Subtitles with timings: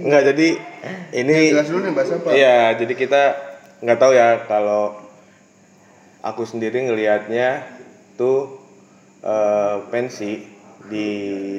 [0.00, 0.48] Enggak jadi
[1.12, 2.28] ini Jelas dulu nih bahasa apa?
[2.32, 3.22] Iya, jadi kita
[3.84, 4.96] nggak tahu ya kalau
[6.24, 7.68] aku sendiri ngelihatnya
[8.16, 8.48] tuh
[9.20, 10.40] eh, pensi
[10.88, 11.08] di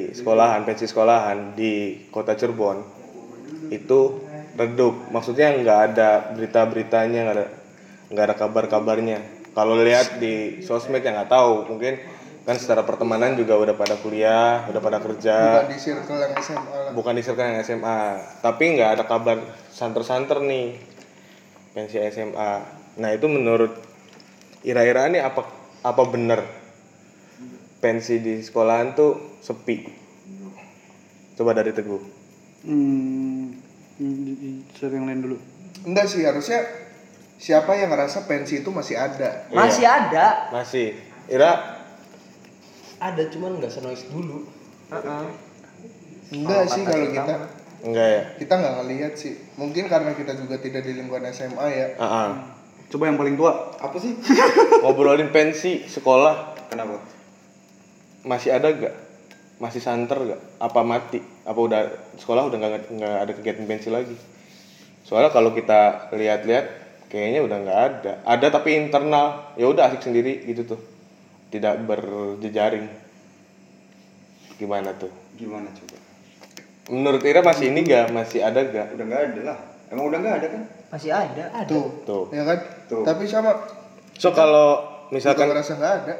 [0.10, 2.82] sekolahan, pensi sekolahan di kota Cirebon
[3.70, 4.18] itu
[4.58, 5.14] redup.
[5.14, 7.48] Maksudnya nggak ada berita-beritanya, nggak ada
[8.10, 9.20] nggak ada kabar-kabarnya.
[9.54, 12.02] Kalau lihat di sosmed ya nggak tahu, mungkin
[12.50, 15.62] kan secara pertemanan juga udah pada kuliah, udah pada kerja.
[15.62, 16.92] Bukan di circle yang SMA lah.
[16.98, 18.02] bukan di circle yang SMA
[18.42, 19.38] tapi nggak ada kabar
[19.70, 20.82] santer-santer nih
[21.78, 22.52] pensi SMA
[22.98, 23.78] nah itu menurut
[24.66, 25.46] Ira-Ira ini apa
[25.86, 26.44] apa bener?
[27.80, 29.88] Pensi di sekolahan tuh sepi.
[31.40, 32.04] Coba dari teguh.
[32.68, 33.56] Hmm,
[33.96, 35.38] hmm, share yang lain dulu.
[35.88, 36.60] Enggak sih, harusnya
[37.40, 39.48] siapa yang ngerasa pensi itu masih ada?
[39.48, 40.52] Masih ada.
[40.52, 41.00] masih.
[41.32, 41.79] Ira
[43.00, 44.46] Ada cuman nggak senoise dulu.
[46.30, 47.36] Enggak sih kalau kita
[47.80, 49.34] enggak ya kita nggak ngelihat sih.
[49.56, 51.88] Mungkin karena kita juga tidak di lingkungan SMA ya.
[51.96, 52.30] Ah, ah.
[52.90, 53.74] Coba yang paling tua.
[53.80, 54.14] Apa sih?
[54.84, 57.20] ngobrolin pensi sekolah Kenapa?
[58.24, 58.96] masih ada gak
[59.60, 61.82] masih santer gak apa mati apa udah
[62.20, 64.16] sekolah udah nggak nggak ada kegiatan pensi lagi
[65.04, 66.66] soalnya kalau kita lihat-lihat
[67.12, 70.80] kayaknya udah nggak ada ada tapi internal ya udah asik sendiri gitu tuh
[71.50, 72.88] tidak berjejaring
[74.60, 75.98] gimana tuh Gimana coba?
[76.90, 79.60] menurut Ira masih ini gak masih ada gak Udah nggak ada lah.
[79.90, 80.64] Emang udah nggak ada kan?
[80.94, 81.44] Masih ada.
[81.50, 81.70] Ada.
[81.70, 82.60] Tuh, tuh ya kan?
[82.86, 83.02] Tuh.
[83.06, 83.58] Tapi sama
[84.20, 86.14] so kalau misalkan ngerasa nggak ada.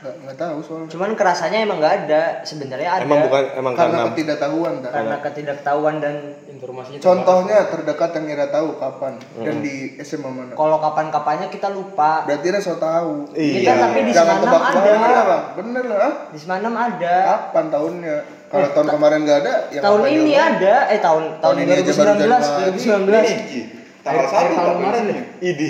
[0.00, 0.88] Nggak nggak tahu soalnya.
[0.88, 2.22] Cuman kerasanya emang nggak ada.
[2.40, 3.04] Sebenarnya ada.
[3.04, 6.14] emang bukan emang Karena karena ketidaktahuan karena ketidaktahuan dan
[6.48, 10.52] Informasinya Contohnya terdekat yang Ira tahu kapan dan di SMA mana?
[10.56, 12.24] kalau kapan-kapannya kita lupa.
[12.24, 13.28] Berarti Ira so tahu.
[13.32, 15.20] Kita tapi di Semanam tebak ada.
[15.24, 15.44] Bang.
[15.60, 16.12] Bener lah.
[16.32, 17.14] Di Semanam ada.
[17.36, 18.16] Kapan tahunnya?
[18.50, 20.74] Kalau tahun kemarin nggak ada, ya tahun kapan ini ada.
[20.90, 23.22] Eh tahun tahun baru 2019 Januari.
[23.22, 23.30] 2019.
[23.30, 23.60] Iji.
[24.00, 25.18] Akhir, Tanggal satu tahun kemarin deh.
[25.44, 25.68] idi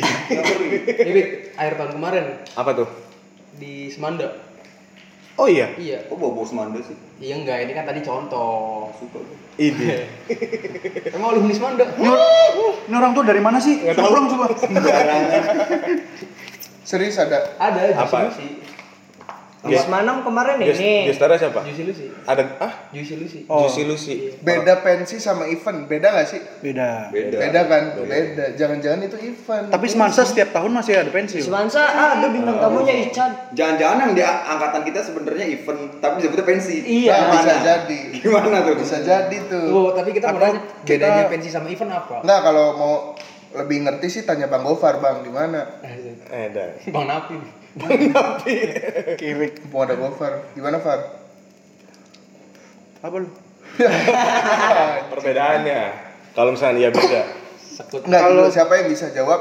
[1.02, 1.22] Ini
[1.58, 3.09] akhir tahun kemarin apa tuh
[3.56, 4.28] di Semanda.
[5.40, 6.04] oh iya Iya.
[6.06, 6.94] Kok bawa Semanda sih?
[7.20, 8.92] Iya enggak, ini kan tadi contoh.
[8.96, 9.18] Suka
[9.56, 9.88] idi
[11.16, 11.84] Emang alumni Semanda?
[11.90, 13.80] Ini orang tuh dari mana sih?
[13.92, 14.44] Coba orang coba.
[16.84, 17.54] Serius ada.
[17.56, 18.32] Ada Apa?
[18.32, 18.69] Juicy
[19.60, 19.68] Lucy.
[19.70, 21.04] Di Semanam kemarin Ges- ini.
[21.06, 22.08] Gestara siapa Juicy Lucy.
[22.24, 23.40] ada ah Juicy Lucy.
[23.44, 23.60] Oh.
[23.62, 26.40] Juicy Lucy Beda pensi sama event, beda nggak sih?
[26.58, 27.12] Beda.
[27.12, 27.36] Beda.
[27.36, 27.82] Beda kan?
[28.00, 28.56] Beda.
[28.56, 29.68] Jangan-jangan itu event.
[29.68, 31.44] Tapi Semansa setiap tahun masih ada pensi.
[31.44, 33.52] Semansa ada bintang tamunya Ican.
[33.52, 36.76] Jangan-jangan yang di angkatan kita sebenarnya event, tapi disebutnya pensi.
[36.80, 37.12] Iya.
[37.12, 37.60] Nah, bisa Gimana?
[37.60, 38.00] jadi.
[38.16, 38.74] Gimana tuh?
[38.80, 39.64] Bisa jadi tuh.
[39.68, 42.24] Tuh, tapi kita mau kita- bedanya pensi sama event apa?
[42.24, 42.94] Enggak kalau mau
[43.50, 45.82] lebih ngerti sih tanya Bang Gofar, Bang, gimana?
[46.30, 46.80] eh dah
[47.78, 48.56] Bang Napi.
[49.14, 49.70] Kirik.
[49.70, 50.42] Mau ada Gofar.
[50.52, 51.00] Gimana, Far?
[53.00, 53.30] Apa lu?
[55.08, 55.80] perbedaannya
[56.34, 57.22] kalau misalnya dia beda
[57.56, 58.04] Sekut.
[58.04, 59.40] Enggak, Kalau- siapa yang bisa jawab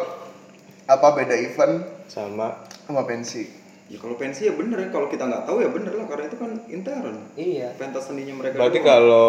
[0.86, 3.46] apa beda event sama sama pensi?
[3.90, 6.38] Ya kalau pensi ya bener ya, kalau kita nggak tahu ya bener lah karena itu
[6.38, 7.16] kan intern.
[7.36, 7.74] Iya.
[7.76, 8.62] Pentas seninya mereka.
[8.62, 9.28] berarti kalau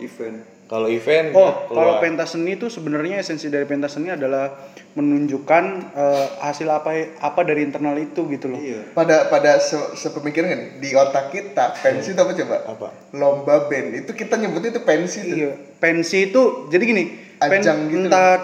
[0.00, 0.42] event.
[0.68, 4.52] Kalau event Oh, dia kalau pentas seni itu sebenarnya esensi dari pentas seni adalah
[4.92, 5.64] menunjukkan
[5.96, 8.60] eh, hasil apa apa dari internal itu gitu loh.
[8.60, 8.92] Iya.
[8.92, 12.56] Pada pada se sepemikiran kan di otak kita pensi itu apa coba?
[12.68, 12.88] Apa?
[13.16, 13.96] Lomba band.
[13.96, 15.36] Itu kita nyebutnya itu pensi tuh.
[15.40, 17.04] Iya, pensi itu jadi gini,
[17.40, 18.36] pen, Ajang gitu entah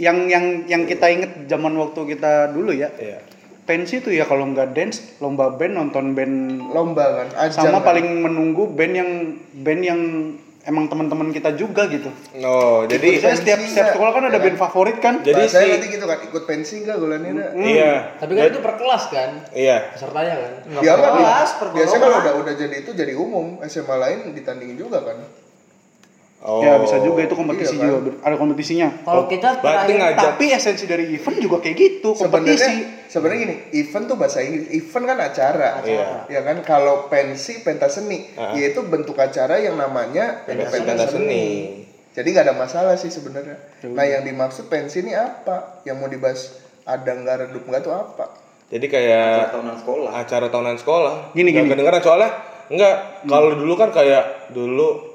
[0.00, 2.88] yang yang yang kita inget zaman waktu kita dulu ya.
[2.96, 3.20] Iya.
[3.68, 7.70] Pensi itu ya kalau nggak dance, lomba band, nonton band Lomba kan, ajang.
[7.70, 7.94] sama kan?
[7.94, 9.10] paling menunggu band yang
[9.62, 10.00] band yang
[10.62, 12.12] emang teman-teman kita juga gitu.
[12.40, 15.14] Oh, jadi Biasanya setiap setiap sekolah kan ada Ya band favorit kan.
[15.20, 17.32] Jadi si- nanti gitu kan, ikut pensi enggak Gulannya?
[17.56, 17.92] iya.
[18.16, 19.30] Tapi kan itu per kelas kan?
[19.50, 19.76] Iya.
[19.96, 20.52] Pesertanya kan?
[20.80, 24.76] Ya enggak, kelas, per biasanya kalau udah udah jadi itu jadi umum, SMA lain ditandingin
[24.76, 25.18] juga kan.
[26.40, 26.64] Oh.
[26.64, 27.88] Ya bisa juga itu kompetisi Iya kan?
[27.92, 28.88] juga ada kompetisinya.
[29.02, 32.64] Kalau kita Berarti terakhir ngajak Tapi esensi dari event juga kayak gitu, kompetisi.
[32.64, 32.72] Sebenarnya
[33.06, 34.66] sebenarnya gini, event tuh bahasa Inggris.
[34.70, 35.70] Event kan acara.
[35.84, 36.08] Iya.
[36.26, 38.56] Ya kan kalau pensi pentas seni, Ah.
[38.56, 41.44] yaitu bentuk acara yang namanya pentas, pentas seni.
[42.10, 43.60] Jadi nggak ada masalah sih sebenarnya.
[43.86, 45.84] Nah yang dimaksud pensi ini apa?
[45.84, 46.40] Yang mau dibahas
[46.82, 48.32] ada nggak redup nggak tuh apa?
[48.66, 50.10] Jadi kayak Acara tahunan sekolah.
[50.16, 51.14] acara tahunan sekolah.
[51.30, 51.72] Gini, Nggak gini.
[51.76, 52.30] kedengeran soalnya
[52.66, 52.94] enggak
[53.26, 55.09] kalau dulu kan kayak dulu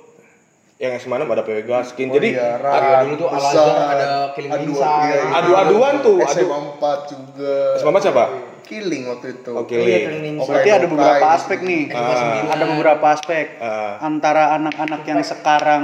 [0.75, 2.11] yang SMA ada PW Gaskin.
[2.11, 4.99] Oh jadi iya, Iya, Rat, dulu tuh Al ada Killing adu- Insan.
[5.01, 5.23] iya, iya.
[5.33, 7.55] Adu-aduan tuh, adu- SMA 4 juga.
[7.79, 8.23] SMA siapa?
[8.65, 9.51] Killing waktu itu.
[9.55, 9.77] Oke.
[9.77, 11.69] Iya, training Oh, Berarti ada beberapa aspek gitu.
[11.69, 11.83] nih.
[11.93, 12.51] Ah.
[12.51, 14.01] Ada beberapa aspek Ah.
[14.01, 15.83] antara anak-anak yang sekarang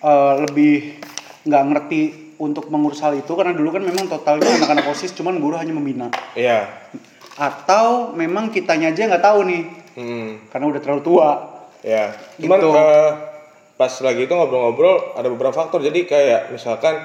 [0.00, 0.96] eh, lebih
[1.44, 2.02] nggak ngerti
[2.36, 6.08] untuk mengurus hal itu karena dulu kan memang totalnya anak-anak osis cuman guru hanya membina
[6.32, 6.72] Iya.
[7.34, 10.48] atau memang kitanya aja nggak tahu nih Hmm.
[10.48, 11.30] karena udah terlalu tua
[11.80, 12.12] Ya.
[12.36, 12.68] Cuman Gitu.
[12.70, 13.10] eh,
[13.80, 15.80] pas lagi itu ngobrol-ngobrol ada beberapa faktor.
[15.80, 17.00] Jadi kayak misalkan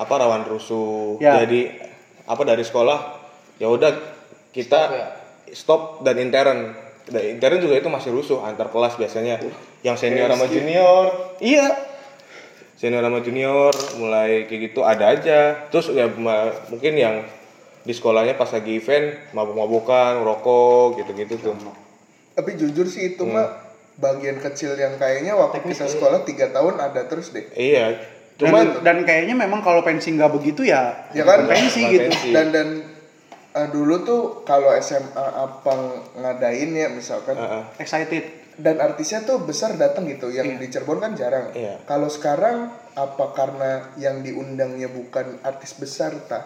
[0.00, 1.20] apa rawan rusuh.
[1.20, 1.44] Ya.
[1.44, 1.76] jadi
[2.24, 3.20] apa dari sekolah
[3.60, 3.92] ya udah
[4.56, 4.80] kita
[5.52, 6.72] stop dan intern.
[7.04, 9.44] Dan intern juga itu masih rusuh antar kelas biasanya.
[9.84, 11.36] Yang senior sama junior.
[11.36, 11.68] Iya.
[12.80, 15.68] Senior sama junior mulai kayak gitu ada aja.
[15.68, 16.08] Terus ya
[16.72, 17.28] mungkin yang
[17.84, 21.56] di sekolahnya pas lagi event mabuk-mabukan rokok gitu-gitu tuh.
[22.32, 23.36] Tapi jujur sih itu Hmm.
[23.36, 27.48] mah bagian kecil yang kayaknya waktu kita sekolah tiga tahun ada terus deh.
[27.52, 27.96] iya
[28.34, 31.44] Dan, cuman dan kayaknya memang kalau pensi nggak begitu ya Ya kan?
[31.44, 32.06] pensi gitu.
[32.06, 32.30] pensi.
[32.30, 32.68] Dan dan
[33.50, 35.72] eh, dulu tuh kalau SMA apa
[36.14, 37.62] ngadain ya misalkan Heeh.
[37.76, 38.24] Excited.
[38.56, 40.28] dan artisnya tuh besar datang gitu.
[40.28, 41.48] Yang di Cirebon kan jarang.
[41.50, 41.80] Iya.
[41.82, 46.44] Kalau sekarang apa karena yang diundangnya bukan artis besar ta?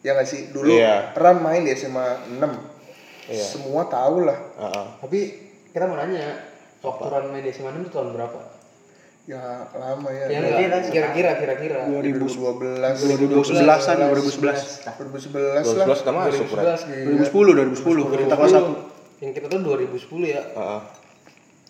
[0.00, 0.50] Ya nggak sih?
[0.50, 1.10] Dulu Iya.
[1.12, 2.38] Ram main di SMA 6.
[3.26, 3.40] Iya.
[3.40, 4.38] Semua tahu lah.
[4.56, 4.86] Heeh.
[5.00, 5.20] Tapi
[5.70, 6.38] kita mau nanya,
[6.84, 8.38] waktu media 6 itu tahun berapa?
[9.24, 9.40] Ya
[9.72, 10.28] lama ya.
[10.28, 11.88] Ya enggak, kira-kira kira-kira.
[11.88, 12.36] 2012
[13.00, 14.84] 2011-an, 2011.
[14.84, 15.86] 2011 lah.
[15.88, 16.92] 12 udah masuk berarti
[17.24, 19.24] 2011 2010, 2010 kita kelas 1.
[19.24, 20.80] yang kita tuh 2010 ya Heeh.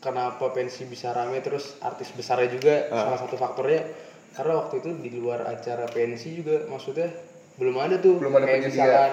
[0.03, 3.87] kenapa pensi bisa rame terus artis besarnya juga salah satu faktornya
[4.35, 7.07] karena waktu itu di luar acara pensi juga maksudnya
[7.55, 8.83] belum ada tuh Belum ada kayak penyedia.
[8.83, 9.13] misalkan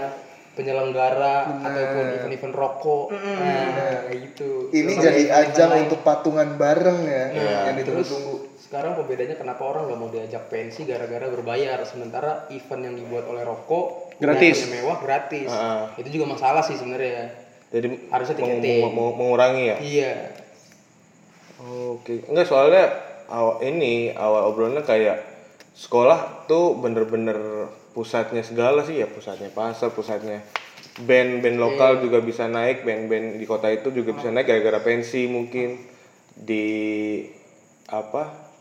[0.51, 5.81] penyelenggara ataupun event-event rokok nah kayak gitu Ini Terus jadi ajang lain.
[5.85, 7.51] untuk patungan bareng ya Iya.
[7.65, 8.35] yang terus ditunggu-tunggu.
[8.61, 13.41] sekarang pembedanya kenapa orang nggak mau diajak pensi gara-gara berbayar sementara event yang dibuat oleh
[13.41, 14.67] rokok Gratis.
[14.67, 15.91] mewah gratis Ah.
[15.95, 17.31] itu juga masalah sih sebenarnya
[17.67, 18.79] jadi Harusnya tiketing.
[18.81, 20.13] meng- meng- mengurangi ya iya
[21.61, 22.89] Oke, enggak soalnya
[23.27, 25.21] awal ini awal obrolannya kayak
[25.71, 27.37] sekolah tuh bener-bener
[27.91, 30.43] pusatnya segala sih ya pusatnya pasar, pusatnya
[30.99, 35.87] band-band lokal juga bisa naik, band-band di kota itu juga bisa naik gara-gara pensi mungkin.
[36.31, 36.67] Di
[37.91, 38.51] apa?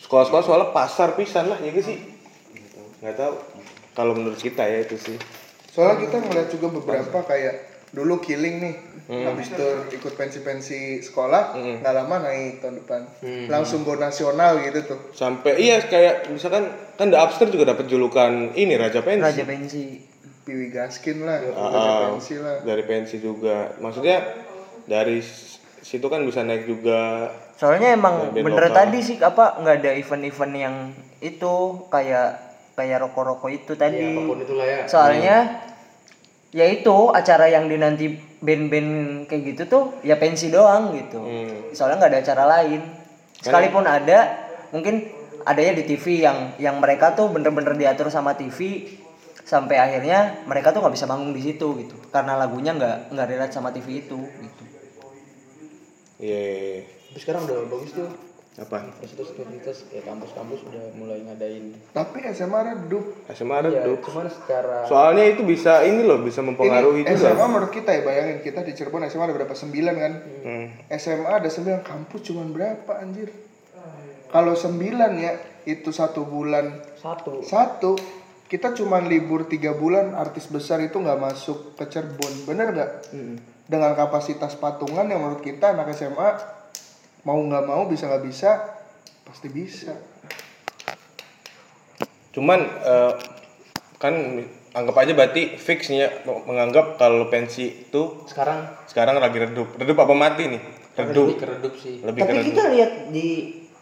[0.00, 1.98] Sekolah-sekolah soalnya pasar pisan lah ya gak sih?
[3.04, 3.34] Nggak tahu.
[3.96, 5.16] Kalau menurut kita ya itu sih.
[5.70, 8.74] Soalnya kita ngeliat juga beberapa kayak dulu killing nih,
[9.24, 13.00] habis itu ikut pensi-pensi sekolah, nggak lama naik tahun depan,
[13.46, 14.98] langsung go nasional gitu tuh.
[15.10, 19.84] sampai iya kayak misalkan kan The Upster juga dapat julukan ini Raja Pensi Raja pensi.
[20.40, 22.56] Piwi Gaskin lah, Ah, Raja pensi lah.
[22.62, 24.22] dari pensi juga maksudnya
[24.84, 25.20] dari
[25.80, 28.76] situ kan bisa naik juga Soalnya emang bener lokal.
[28.78, 30.76] tadi sih apa nggak ada event-event yang
[31.20, 31.52] itu
[31.86, 32.40] kayak
[32.72, 34.00] kayak rokok-rokok itu tadi.
[34.00, 35.36] ya, apa pun itulah ya Soalnya
[36.50, 41.20] ya itu acara yang dinanti band-band kayak gitu tuh ya pensi doang gitu.
[41.20, 41.74] Hmm.
[41.74, 42.80] Soalnya nggak ada acara lain.
[43.40, 44.18] Sekalipun ada
[44.74, 45.08] mungkin
[45.48, 48.84] adanya di TV yang yang mereka tuh bener-bener diatur sama TV
[49.40, 53.54] sampai akhirnya mereka tuh nggak bisa manggung di situ gitu karena lagunya nggak nggak relate
[53.56, 54.64] sama TV itu gitu.
[56.20, 58.06] Iya tapi sekarang udah bagus tuh
[58.58, 63.04] apa terus universitas kayak kampus-kampus udah mulai ngadain Tapi SMA redup.
[63.30, 67.46] SMA ya redup cuman secara soalnya itu bisa ini loh bisa mempengaruhi Ini SMA juga
[67.46, 69.54] menurut kita ya bayangin kita di Cirebon SMA ada berapa?
[69.54, 70.12] 9 kan?
[70.42, 70.66] Hmm.
[70.98, 73.30] SMA ada 9 kampus cuman berapa anjir?
[74.34, 74.82] Kalau 9
[75.22, 75.32] ya
[75.64, 77.92] itu satu bulan satu satu
[78.50, 82.90] kita cuman libur tiga bulan artis besar itu nggak masuk ke Cirebon bener nggak
[83.70, 86.59] dengan kapasitas patungan yang menurut kita anak SMA
[87.22, 88.50] mau nggak mau bisa nggak bisa
[89.24, 89.92] pasti bisa.
[92.30, 93.12] Cuman eh,
[93.98, 94.14] kan
[94.70, 96.08] anggap aja berarti fix nih ya
[96.46, 98.70] menganggap kalau pensi itu sekarang?
[98.86, 99.74] sekarang lagi redup.
[99.76, 100.62] Redup apa mati nih?
[100.96, 101.34] Redup.
[101.34, 101.94] Lebih keredup sih.
[102.00, 103.28] Lebih tapi redup kita lihat di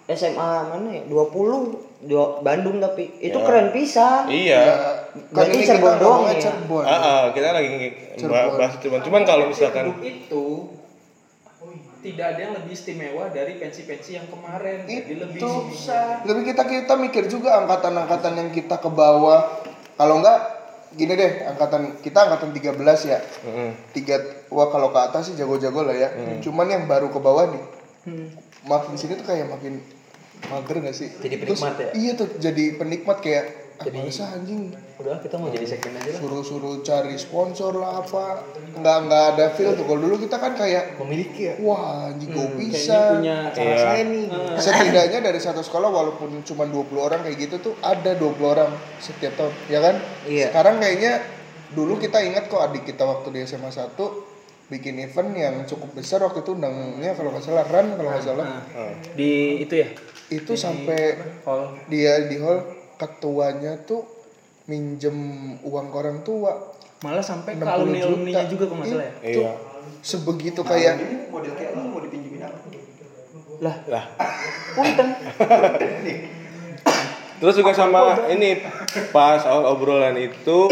[0.09, 1.03] SMA mana ya?
[1.05, 3.21] 20 dua Bandung tapi.
[3.21, 3.45] Itu Ya.
[3.45, 4.23] keren pisan.
[4.27, 4.61] Iya.
[5.29, 6.35] Berarti ini Cirebon doang ya?
[6.41, 6.85] Cirebon.
[6.87, 7.69] Ah, ah, kita lagi
[8.17, 8.57] Cirebon.
[8.57, 10.45] bahas cuman cuman kalau misalkan itu
[11.99, 14.87] tidak ada yang lebih istimewa dari pensi-pensi yang kemarin.
[14.87, 19.67] Jadi lebih itu susah tapi kita kita mikir juga angkatan-angkatan yang kita ke bawah.
[19.99, 20.39] Kalau enggak
[20.95, 23.19] gini deh angkatan kita angkatan 13 ya.
[23.91, 24.17] Tiga
[24.55, 26.09] wah kalau ke atas sih jago-jago lah ya.
[26.39, 27.65] Cuman yang baru ke bawah nih
[28.65, 29.83] makin sini tuh kayak makin
[30.49, 31.11] mager gak sih?
[31.19, 31.91] Jadi Terus, penikmat ya?
[31.99, 34.63] iya tuh jadi penikmat kayak Jadi- ah, anjing?
[34.99, 36.19] udah kita mau jadi segmen aja lah.
[36.19, 38.43] Suruh-suruh cari sponsor lah apa.
[38.75, 39.87] Nggak nggak ada feel tuh.
[39.87, 41.55] Kalau dulu kita kan kayak memiliki ya?
[41.63, 42.99] wah anjing gue kayaknya bisa.
[43.15, 44.27] punya cara saya nih.
[44.59, 49.39] Setidaknya dari satu sekolah walaupun cuma 20 orang kayak gitu tuh ada 20 orang setiap
[49.39, 49.95] tahun ya kan?
[50.27, 50.51] Iya.
[50.51, 51.13] sekarang kayaknya
[51.69, 53.95] dulu kita ingat kok adik kita waktu di SMA 1
[54.69, 58.47] bikin event yang cukup besar waktu itu undangnya kalau nggak salah Ran kalau nggak salah.
[59.17, 59.89] Di itu ya?
[60.29, 61.17] Itu sampai
[61.47, 61.73] hall.
[61.89, 64.05] dia di hall ketuanya tuh
[64.69, 65.17] minjem
[65.65, 66.75] uang ke orang tua.
[67.01, 68.53] Malah sampai ke 60 alumni alumninya juta.
[68.53, 69.15] juga kalau nggak salah ya?
[69.23, 69.53] Itu iya.
[70.03, 72.59] sebegitu kayak ini model kayak lu mau dipinjemin apa?
[73.59, 74.05] Lah, lah.
[74.75, 75.09] Punten.
[77.39, 78.67] terus juga sama ini
[79.15, 80.67] pas awal obrolan itu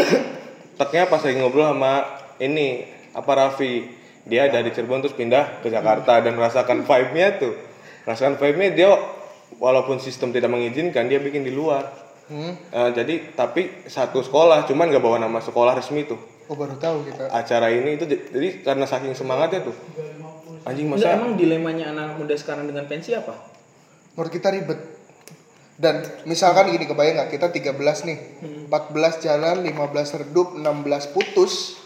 [0.75, 2.03] teknya pas lagi ngobrol sama
[2.43, 3.95] ini apa Raffi.
[4.27, 7.55] Dia dari Cirebon terus pindah ke Jakarta dan merasakan vibe-nya tuh.
[8.03, 8.91] Merasakan vibe-nya dia
[9.55, 14.99] walaupun sistem tidak mengizinkan dia bikin di luar Eh, jadi tapi satu sekolah cuman gak
[14.99, 17.27] bawa nama sekolah resmi tuh Oh baru tahu kita.
[17.27, 19.75] acara ini itu jadi karena saking semangatnya tuh
[20.67, 23.31] anjing Enggak, masa emang dilemanya anak muda sekarang dengan pensi apa?
[24.19, 24.79] Menurut kita ribet.
[25.77, 28.17] Dan misalkan gini kebayang nggak kita 13 nih.
[28.67, 31.77] 14 jalan, 15 redup, 16 putus.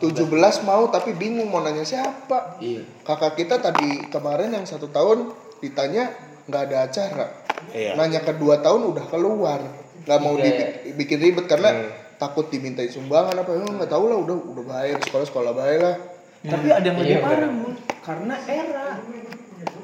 [0.00, 2.58] 17 mau tapi bingung mau nanya siapa.
[2.58, 2.82] Iya.
[3.06, 5.30] Kakak kita tadi kemarin yang satu tahun
[5.62, 6.10] ditanya
[6.50, 7.26] nggak ada acara.
[7.72, 7.96] Iya.
[7.96, 9.60] Nanya kedua tahun udah keluar.
[10.04, 11.88] Nggak mau dibikin ribet karena
[12.20, 15.96] takut dimintain sumbangan apa ya nggak tahu lah udah udah bayar sekolah sekolah bayar lah
[16.44, 17.74] Tapi ada yang lebih parah, Bun.
[18.04, 19.00] Karena era.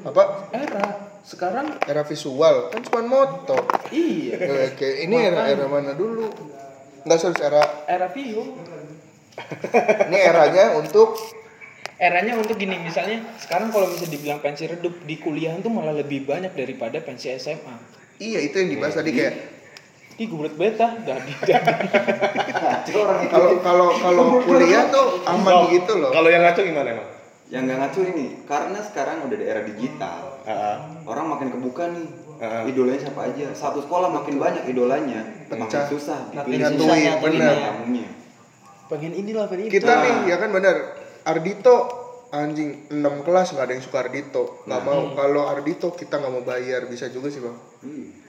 [0.00, 0.22] apa
[0.52, 0.86] Era.
[1.24, 3.56] Sekarang era visual kan cuma moto
[3.92, 4.36] iya.
[4.76, 6.28] Kayak ini era era mana dulu
[7.04, 8.44] nggak serius era Era Vio.
[10.08, 11.16] ini eranya untuk
[12.00, 16.24] Eranya untuk gini misalnya sekarang kalau bisa dibilang pensi redup di kuliahan tuh malah lebih
[16.24, 17.76] banyak daripada pensi SMA.
[18.16, 19.34] iya itu yang dibahas tadi kayak
[20.16, 21.32] Ih gue belet beta, jadi
[23.32, 27.08] kalau kalau kalau kuliah tuh aman gitu loh kalau yang ngaco gimana emang
[27.50, 30.38] Yang nggak ngaco ini, karena sekarang udah di era digital.
[30.46, 32.06] Ah, Orang makin kebuka nih.
[32.38, 32.62] Ah.
[32.62, 33.50] Idolanya siapa aja.
[33.50, 35.90] Satu sekolah makin banyak idolanya, makin Pecah.
[35.90, 37.50] susah Makin dipilih susah Nyatuin, nyatuin bener.
[37.50, 37.62] ya.
[37.66, 38.08] tamunya.
[38.86, 40.76] Pengen inilah pengen kita nih ya kan benar
[41.26, 41.76] Ardito
[42.30, 46.44] anjing 6 kelas nggak ada yang suka Ardito nggak mau kalau Ardito kita nggak mau
[46.46, 47.58] bayar bisa juga sih bang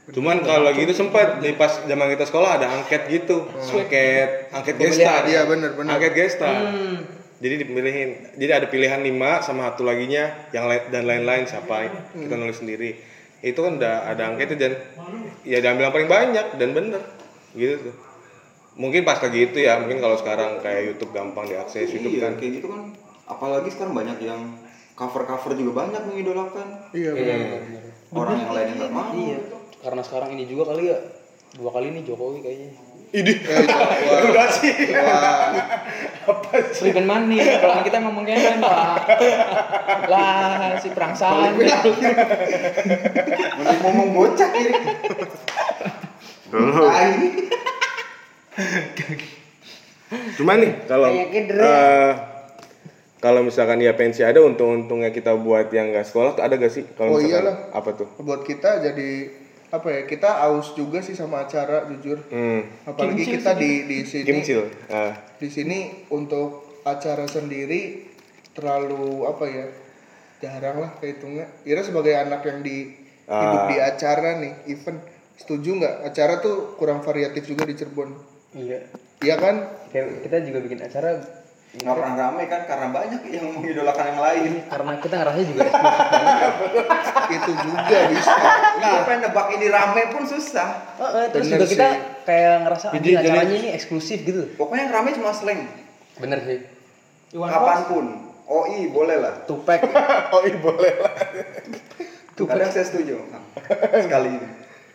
[0.10, 5.24] Cuman kalau gitu sempat di pas zaman kita sekolah ada angket gitu, angket angket gestar.
[5.30, 5.94] Iya, bener, bener.
[5.94, 6.74] Angket gestar.
[7.42, 8.10] Jadi dipilihin.
[8.38, 12.98] Jadi ada pilihan lima sama satu laginya yang lain dan lain-lain siapa kita nulis sendiri.
[13.42, 14.74] Itu kan udah ada angketnya dan
[15.46, 17.02] ya diambil yang paling banyak dan bener
[17.54, 17.96] gitu tuh.
[18.72, 22.34] Mungkin pas kayak gitu ya, mungkin kalau sekarang kayak YouTube gampang diakses YouTube Iya, kan.
[22.40, 22.82] kayak gitu kan.
[23.28, 24.42] Apalagi sekarang banyak yang
[24.96, 26.68] cover-cover juga banyak mengidolakan.
[26.92, 27.64] iya benar
[28.12, 29.12] Orang yang lainnya nggak mau.
[29.12, 29.40] Iya.
[29.82, 31.00] Karena sekarang ini juga kali ya.
[31.52, 32.72] Dua kali nih Jokowi kayaknya.
[33.12, 34.72] Udah sih.
[36.72, 38.96] Sleep and money, kalau kita ngomong kayak lah.
[40.08, 41.60] Lah si perangsalan.
[41.60, 41.92] Mending
[43.84, 44.48] ngomong bocah.
[46.52, 47.12] Tai.
[50.36, 52.12] Cuman nih kalau eh,
[53.18, 56.84] kalau misalkan ya pensi ada untung-untungnya kita buat yang nggak sekolah tuh ada gak sih?
[56.92, 57.56] Kalau Oh, misalkan iyalah.
[57.72, 58.08] apa tuh?
[58.18, 59.10] buat kita jadi
[59.72, 62.68] apa ya kita aus juga sih sama acara jujur Hmm.
[62.84, 64.68] apalagi kita di di sini Kimcil.
[64.88, 65.16] Ah.
[65.38, 68.04] di sini untuk acara sendiri
[68.52, 69.66] terlalu apa ya
[70.40, 73.70] jarang lah kehitungnya Ira sebagai anak yang di hidup Ah.
[73.70, 75.00] di acara nih event
[75.38, 78.12] setuju nggak acara tuh kurang variatif juga di Cirebon
[78.52, 78.80] Iya.
[79.22, 79.56] iya kan
[79.90, 81.20] Kayak kita juga bikin acara
[81.72, 84.52] Nggak pernah rame kan karena banyak yang mengidolakan yang lain.
[84.68, 85.62] karena kita ngerasa juga
[87.32, 88.34] itu juga bisa
[88.76, 91.00] Nah, apa yang nebak ini rame pun susah.
[91.32, 91.88] terus Bener juga kita
[92.28, 94.52] kayak ngerasa anjing jadi- acaranya ini eksklusif gitu.
[94.54, 95.64] Pokoknya yang rame cuma slang.
[96.20, 96.60] Bener sih.
[97.32, 97.48] Iwan.
[97.48, 98.06] Kapan pun.
[98.44, 99.34] OI boleh lah.
[99.48, 99.80] Tupek.
[100.44, 101.14] Iya boleh lah.
[102.36, 103.16] Kadang saya setuju.
[103.96, 104.48] Sekali ini.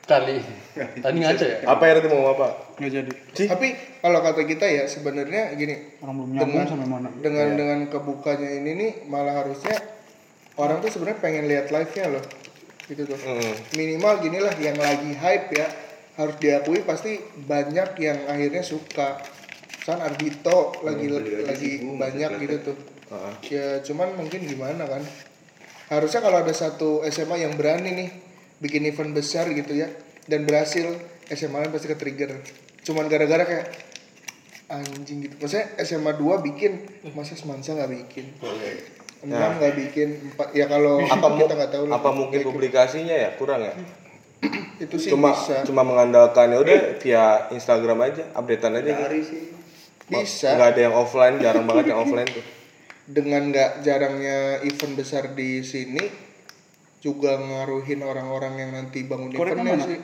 [0.06, 0.38] Kali.
[1.04, 1.58] Tadi ngaco ya?
[1.66, 2.48] Apa yang tadi mau apa?
[2.78, 3.12] nggak jadi.
[3.50, 3.68] Tapi
[4.04, 7.08] kalau kata kita ya sebenarnya gini orang belum dengan sampai mana.
[7.18, 9.80] dengan dengan kebukanya ini nih malah harusnya
[10.60, 12.24] orang tuh sebenarnya pengen lihat live nya loh.
[12.86, 13.18] Gitu tuh.
[13.18, 13.56] Hmm.
[13.74, 15.66] minimal gini lah yang lagi hype ya
[16.20, 19.18] harus diakui pasti banyak yang akhirnya suka.
[19.82, 21.06] San Ardito lagi
[21.46, 22.76] lagi banyak gitu tuh.
[23.46, 25.02] ya cuman mungkin gimana kan.
[25.86, 28.10] Harusnya kalau ada satu SMA yang berani nih
[28.62, 29.88] bikin event besar gitu ya
[30.26, 30.96] dan berhasil
[31.28, 32.32] SMA lain pasti ke trigger
[32.86, 33.66] cuman gara-gara kayak
[34.66, 35.34] anjing gitu.
[35.38, 36.72] Maksudnya SMA 2 bikin
[37.14, 38.26] masa semansa nggak bikin?
[39.22, 43.30] Enam nggak bikin empat ya kalau Apa kita nggak tahu apa mungkin publikasinya ya?
[43.38, 43.74] Kurang ya?
[44.84, 45.64] itu sih Cuma bisa.
[45.64, 49.02] cuma mengandalkan ya udah via Instagram aja, updatean aja gitu.
[49.06, 49.42] Dari sih.
[50.06, 50.54] bisa.
[50.54, 52.44] Nggak ada yang offline, jarang banget yang offline tuh.
[53.06, 56.25] dengan nggak jarangnya event besar di sini
[57.06, 59.86] juga ngaruhin orang-orang yang nanti bangun eventnya mana?
[59.86, 60.02] sih.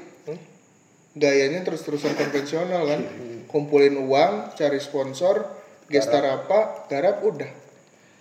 [1.19, 3.03] Gayanya terus-terusan konvensional kan.
[3.51, 5.43] Kumpulin uang cari sponsor
[5.91, 7.51] gestar apa garap udah.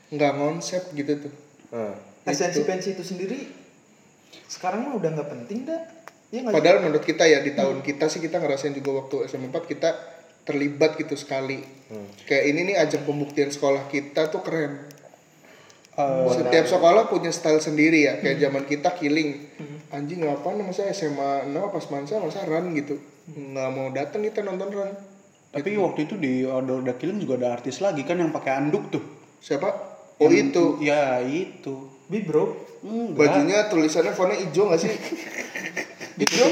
[0.09, 1.33] Nggak konsep gitu tuh.
[1.77, 1.93] Nah.
[2.25, 3.39] Esensi pensi itu sendiri
[4.49, 5.81] sekarang mah udah nggak penting dah.
[6.31, 9.71] Ya padahal menurut kita ya di tahun kita sih kita ngerasain juga waktu SMA 4
[9.71, 9.89] kita
[10.43, 11.61] terlibat gitu sekali.
[12.27, 14.90] Kayak ini nih ajang pembuktian sekolah kita tuh keren
[15.91, 18.13] Eh, Setiap sekolah punya style sendiri ya.
[18.17, 19.43] Kayak zaman kita killing.
[19.91, 22.95] Anjing ngapain masa SMA 6 pas mansa masa run gitu.
[23.27, 24.91] Nggak mau datang kita nonton run.
[25.51, 28.87] tapi waktu itu di Order Udah Killing juga ada artis lagi kan yang pakai anduk
[28.87, 29.03] tuh.
[29.43, 29.67] Siapa?
[30.15, 30.63] Oh Yang- itu.
[30.79, 31.91] Ya itu.
[32.07, 32.55] Bi bro.
[32.81, 33.19] Enggak.
[33.19, 34.95] Bajunya tulisannya fontnya hijau gak sih?
[36.21, 36.47] Hijau,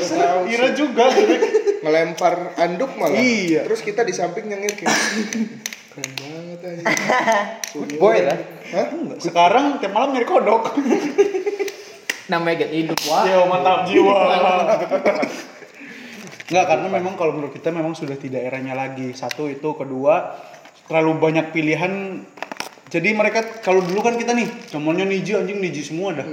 [0.51, 1.07] Ira juga.
[1.83, 3.15] Ngelempar anduk malah.
[3.15, 3.63] Iya.
[3.71, 4.91] Terus kita di samping nyengir kayak
[5.95, 6.81] keren banget aja.
[7.99, 8.39] Boy lah.
[8.73, 8.87] Hah?
[9.21, 10.73] Sekarang tiap malam nyari kodok.
[12.29, 13.25] Namanya get hidup wah.
[13.25, 14.17] Yo mantap jiwa.
[16.49, 19.13] Enggak karena memang kalau menurut kita memang sudah tidak eranya lagi.
[19.13, 20.33] Satu itu, kedua
[20.89, 22.25] terlalu banyak pilihan.
[22.89, 26.25] Jadi mereka kalau dulu kan kita nih, contohnya Niji anjing Niji semua dah.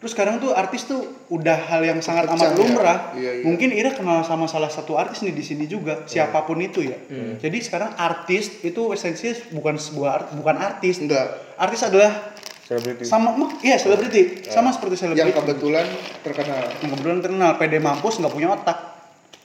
[0.00, 2.56] Terus sekarang tuh artis tuh udah hal yang sangat Pecah amat ya?
[2.56, 2.98] lumrah.
[3.12, 3.44] Iya, iya.
[3.44, 6.96] Mungkin Ira kenal sama salah satu artis nih di sini juga, siapa pun itu ya.
[7.36, 10.98] Jadi sekarang artis itu esensinya bukan sebuah art- bukan artis.
[10.98, 11.52] Enggak.
[11.54, 12.32] Artis adalah
[12.64, 13.02] Selebriti.
[13.02, 15.20] sama iya selebriti, sama seperti selebriti.
[15.20, 15.86] Yang kebetulan
[16.22, 16.62] terkenal.
[16.72, 18.78] yang kebetulan terkenal PD mampus nggak punya otak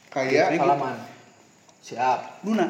[0.08, 0.96] Kayak Salaman.
[1.84, 2.20] Siap.
[2.42, 2.68] Luna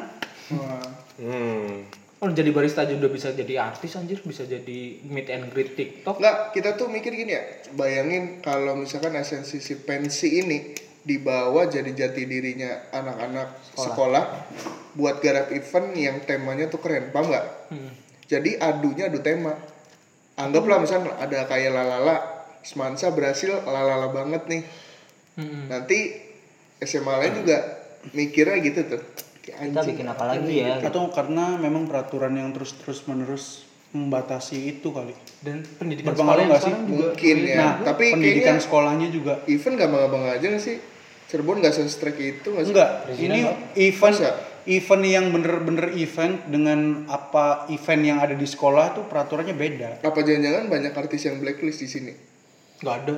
[1.16, 1.86] Hmm.
[2.16, 6.16] Oh jadi barista aja udah bisa jadi artis anjir, bisa jadi meet and greet TikTok.
[6.16, 7.44] Enggak, kita tuh mikir gini ya.
[7.76, 10.72] Bayangin kalau misalkan esensi si pensi ini
[11.04, 14.24] dibawa jadi jati dirinya anak-anak sekolah.
[14.96, 17.46] buat garap event yang temanya tuh keren, paham nggak?
[17.68, 17.92] Hmm.
[18.32, 19.52] Jadi adunya adu tema.
[20.40, 22.16] Anggaplah misalnya ada kayak lalala,
[22.64, 24.62] Semansa berhasil lalala banget nih.
[25.36, 25.68] Hmm.
[25.68, 26.16] Nanti
[26.80, 27.56] SMA lain juga
[28.16, 29.02] mikirnya gitu tuh.
[29.46, 29.90] Kayak Kita anjing.
[29.94, 30.74] bikin apa lagi ya?
[30.82, 36.50] atau karena memang peraturan yang terus terus menerus membatasi itu kali Dan pendidikan Berpengaruh sekolah
[36.50, 36.72] nggak sih?
[36.74, 37.56] juga Mungkin ya.
[37.56, 40.76] nah Tapi pendidikan sekolahnya juga event gak bangga aja nggak sih?
[41.26, 42.72] Cirebon gak se-strike itu nggak sih?
[42.72, 43.40] enggak ini
[43.80, 44.30] event Masa?
[44.66, 50.20] event yang bener-bener event dengan apa event yang ada di sekolah tuh peraturannya beda Apa
[50.20, 52.12] jangan-jangan banyak artis yang blacklist di sini?
[52.76, 53.14] nggak ada.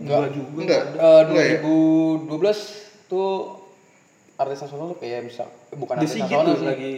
[0.00, 0.24] Enggak.
[0.32, 0.56] juga.
[0.56, 0.82] Enggak.
[0.96, 1.58] Eh, Enggak ya?
[1.60, 2.32] 2012
[3.06, 3.60] tuh
[4.34, 6.66] artis nasional tuh kayak bisa eh, bukan The nasional tuh sih.
[6.66, 6.92] lagi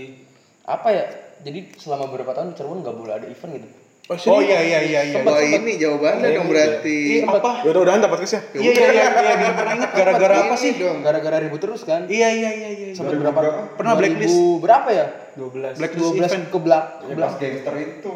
[0.64, 1.05] Apa ya?
[1.40, 3.68] Jadi selama beberapa tahun Cirebon nggak boleh ada event gitu.
[4.05, 6.98] oh iya iya iya iya Wah ini jawabannya dong berarti.
[7.09, 8.40] Ih, apa Ya udah udahan dapat kes ya.
[8.55, 11.01] iya iya iya iya iya, pernah ingat gara-gara apa sih dong?
[11.01, 12.05] Gara-gara ribut terus kan.
[12.07, 13.40] iya iya iya iya Sampai berapa?
[13.77, 14.37] Pernah blacklist.
[14.37, 15.07] 2000 berapa ya?
[15.37, 15.81] 12.
[15.81, 17.25] blacklist 12 event ke belak ke Ya, belak.
[17.27, 18.14] pas gangster itu.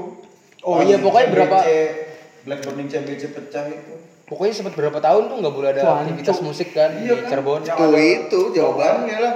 [0.61, 1.59] Oh iya pokoknya berapa
[2.44, 3.94] Black Burning CBC pecah itu.
[4.24, 7.64] pokoknya sempat berapa tahun tuh nggak boleh ada aktivitas musik kan di Cirebon.
[7.64, 9.35] Tuh itu jawabannya lah.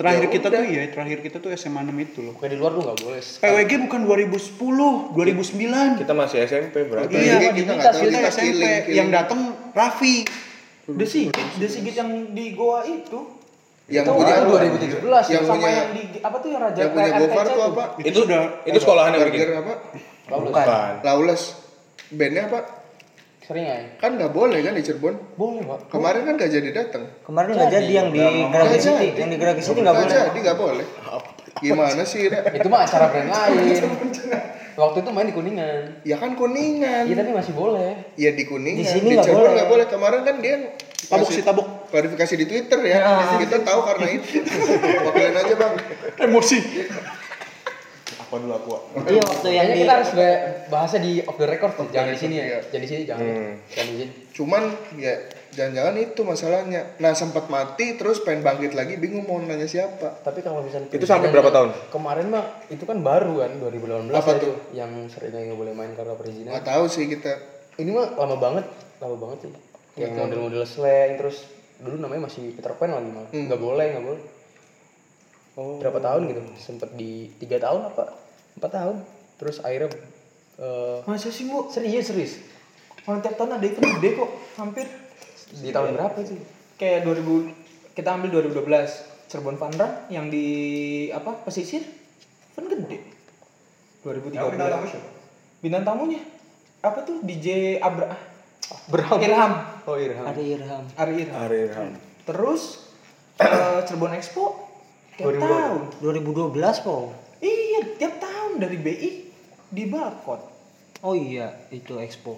[0.00, 0.56] Terakhir Ya kita udah.
[0.56, 3.20] tuh ya terakhir kita tuh SMA 6 itu loh Pokoknya di luar tuh nggak boleh.
[3.20, 7.12] PWG bukan 2010 2009 Kita masih SMP berarti.
[7.12, 8.96] Iya, Iya, kita nggak kita, tahu kita SMP killing, killing.
[8.96, 10.16] yang datang Raffi.
[10.88, 13.36] The Sigit, The Sigit yang di Goa itu.
[13.86, 16.90] Yang Itu punya kan 2017 yang sama punya yang di apa tuh yang Raja yang
[16.90, 17.84] punya RTC Gofar tuh apa?
[18.00, 19.38] Itu sudah itu sekolahan yang bikin.
[19.40, 19.74] Burger apa?
[20.32, 20.66] Bukan.
[21.02, 21.42] Lawless.
[22.08, 22.60] Bandnya apa?
[23.50, 23.98] Sering ya?
[23.98, 25.34] Kan nggak boleh kan di Cirebon.
[25.34, 25.90] Boleh pak.
[25.90, 27.02] Kemarin kan nggak jadi datang.
[27.26, 30.14] Kemarin nggak jadi yang di Nggak City, yang di Grafik City nggak boleh.
[30.30, 30.86] jadi nggak boleh.
[31.58, 32.30] Gimana sih?
[32.30, 33.90] Itu mah acara brand lain.
[34.78, 36.06] Waktu itu main di Kuningan.
[36.06, 37.10] Ya kan kuningan.
[37.10, 38.14] Iya tapi masih boleh.
[38.14, 38.86] Ya di kuningan.
[38.86, 39.54] Di sini nggak Cirebon boleh.
[39.58, 39.86] nggak boleh.
[39.90, 40.56] Kemarin kan dia
[41.10, 41.66] Tabuk sih tabuk.
[41.90, 43.02] Klarifikasi di Twitter ya.
[43.34, 44.46] Kita tahu karena itu.
[45.10, 45.74] Wakilin aja bang.
[46.22, 46.58] Emosi.
[48.30, 48.68] Apa dulu aku?
[48.70, 48.82] Wak?
[49.10, 50.40] Iya waktu yang Kayaknya di kita harus ba-
[50.70, 51.86] bahasnya di off the record tuh.
[51.90, 52.44] Jangan di sini ya.
[52.46, 52.58] iya.
[52.62, 53.24] Jangan di sini jangan.
[53.26, 53.52] Hmm.
[53.66, 54.12] Jangan di sini.
[54.30, 54.62] Cuman
[54.94, 55.14] ya
[55.50, 56.80] jangan-jangan itu masalahnya.
[56.96, 60.22] Nah sempat mati terus pengen bangkit lagi bingung mau nanya siapa.
[60.22, 61.74] Tapi kalau misalnya Itu sampai berapa tahun?
[61.90, 64.54] Kemarin mah itu kan baru kan 2018 Apa ya tuh?
[64.70, 66.54] yang seringnya nggak boleh main karena perizinan.
[66.54, 67.34] Nggak tahu sih kita.
[67.76, 68.64] Ini mah lama banget,
[69.02, 69.50] lama banget sih.
[69.98, 71.50] Yang model-model slang terus
[71.82, 73.26] dulu namanya masih Peter Pan lagi malah.
[73.34, 73.50] Hmm.
[73.50, 74.22] Nggak boleh, nggak boleh.
[75.60, 75.76] Oh.
[75.76, 76.40] Berapa tahun gitu?
[76.56, 78.16] Sempet di tiga tahun apa?
[78.56, 78.96] Empat tahun.
[79.36, 79.92] Terus akhirnya
[80.56, 81.68] eh, Masa sih bu?
[81.68, 82.40] serius serius.
[83.00, 84.86] Kalau tiap tahun ada event gede kok, hampir.
[85.52, 86.40] Di tahun berapa sih?
[86.74, 87.52] Kayak 2000,
[87.92, 90.46] kita ambil 2012 Cirebon Fun Run yang di
[91.10, 91.84] apa pesisir
[92.50, 92.98] kan gede
[94.00, 94.32] 2013
[95.60, 96.18] bintang tamunya
[96.80, 98.16] apa tuh DJ Abra
[98.88, 99.18] Berapa?
[99.18, 99.52] Irham
[99.84, 100.24] Oh Irham.
[100.24, 100.84] ada Irham.
[100.94, 101.88] Ari Irham Hari Ilham.
[102.24, 102.90] terus
[103.36, 104.69] eh, Cirebon Expo
[105.20, 106.96] tiap tahun 2012 po.
[107.38, 109.10] iya tiap tahun dari BI
[109.70, 110.48] di Barcode
[111.00, 112.36] Oh iya itu Expo.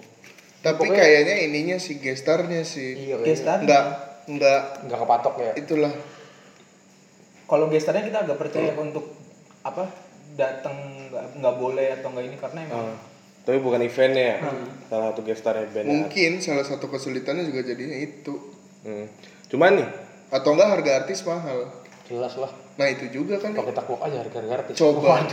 [0.63, 3.11] Tapi kayaknya ininya si gestarnya sih.
[3.11, 3.83] Iya, gestar Nggak
[4.31, 5.51] nggak Nggak kepatok ya.
[5.57, 5.91] itulah.
[7.43, 9.11] kalau gestarnya kita agak percaya untuk
[9.61, 9.91] apa
[10.33, 10.73] datang
[11.11, 12.95] nggak boleh atau nggak ini karena emang Ah,
[13.43, 14.37] Tapi bukan eventnya ya.
[14.87, 15.85] Salah satu gestarnya band.
[15.85, 18.33] Mungkin salah satu kesulitannya juga jadinya itu.
[18.87, 19.11] Hmm.
[19.51, 19.89] Cuman nih,
[20.31, 21.67] Atau enggak harga artis mahal.
[22.03, 22.51] Jelas lah.
[22.75, 23.51] Nah itu juga kan.
[23.51, 24.71] Kalau kita kuak aja harga-harga.
[24.73, 25.23] Coba.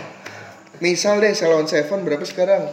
[0.78, 2.70] Misal deh Salon Seven berapa sekarang?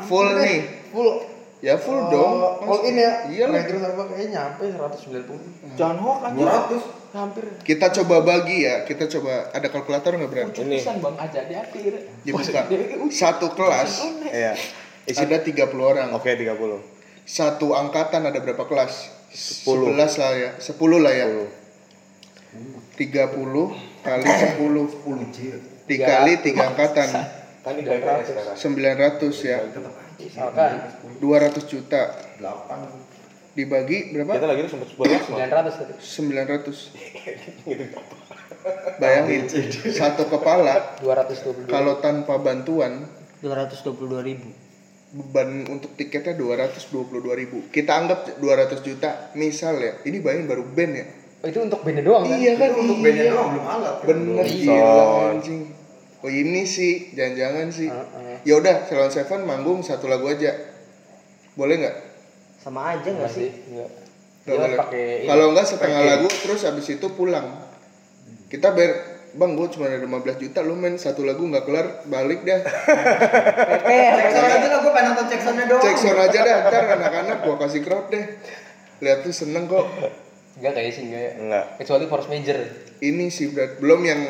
[0.00, 0.62] full nih
[0.92, 1.10] Full.
[1.58, 3.26] ya full Oh, dong All in ya?
[3.26, 5.74] iya lah Terus apa kayaknya nyampe 190.
[5.74, 6.46] Jangan hoax anjir.
[6.46, 7.44] 200 Hampir.
[7.64, 10.78] kita coba bagi ya kita coba ada kalkulator nggak berani Ini.
[11.00, 11.92] Bang aja di akhir.
[12.22, 12.62] dibuka
[13.10, 13.90] satu kelas
[14.22, 14.52] Iya.
[15.02, 16.78] Isi ada 30 orang Oke, 30.
[17.24, 19.08] satu angkatan ada berapa kelas?
[19.28, 19.96] Sepuluh.
[19.96, 21.26] 11 lah ya 10 lah ya
[22.96, 23.28] 30
[24.02, 24.88] kali 10
[25.88, 27.08] dikali 3 angkatan.
[27.62, 28.56] Kan di daerah sekarang.
[28.56, 29.60] 900 ya.
[30.16, 30.80] Misalkan.
[31.20, 32.16] 200 juta.
[33.52, 34.32] Dibagi berapa?
[34.38, 35.38] Kita lagi tuh sempat 11 mah.
[35.44, 35.92] 900 tadi.
[36.00, 36.88] 900
[38.98, 39.46] bayangin
[39.94, 41.70] satu kepala 222.
[41.70, 43.06] kalau tanpa bantuan.
[43.38, 44.50] 222 ribu.
[45.08, 47.64] beban untuk tiketnya 222 ribu.
[47.72, 50.04] Kita anggap 200 juta misal ya.
[50.04, 51.08] Ini bayangin baru band ya
[51.38, 52.34] Oh, itu untuk bandnya doang kan?
[52.34, 52.70] iya kan?
[52.74, 54.58] Untuk bandnya doang belum alat bener Son.
[54.58, 55.60] gila anjing.
[56.18, 57.86] Oh ini sih jangan-jangan sih.
[57.86, 58.36] Heeh.
[58.42, 60.50] ya udah Salon Seven manggung satu lagu aja.
[61.54, 61.96] Boleh nggak?
[62.58, 63.50] Sama aja nggak Enggak sih?
[63.54, 63.70] sih?
[63.70, 63.90] Enggak.
[64.48, 65.28] Ini.
[65.28, 67.46] kalau nggak setengah lagu terus habis itu pulang.
[68.50, 68.92] Kita bayar
[69.28, 72.64] bang gue cuma ada 15 juta lu main satu lagu nggak kelar balik dah.
[72.66, 75.82] PP, Cekson aja lah gue pengen nonton Ceksonnya doang.
[75.84, 78.24] Cek sound aja dah ntar anak-anak gua kasih crowd deh.
[79.04, 79.86] Lihat tuh seneng kok
[80.58, 81.32] Enggak kayaknya sih enggak ya.
[81.38, 81.64] Enggak.
[81.78, 82.58] Kecuali force major.
[82.98, 84.20] ini sih berat belum yang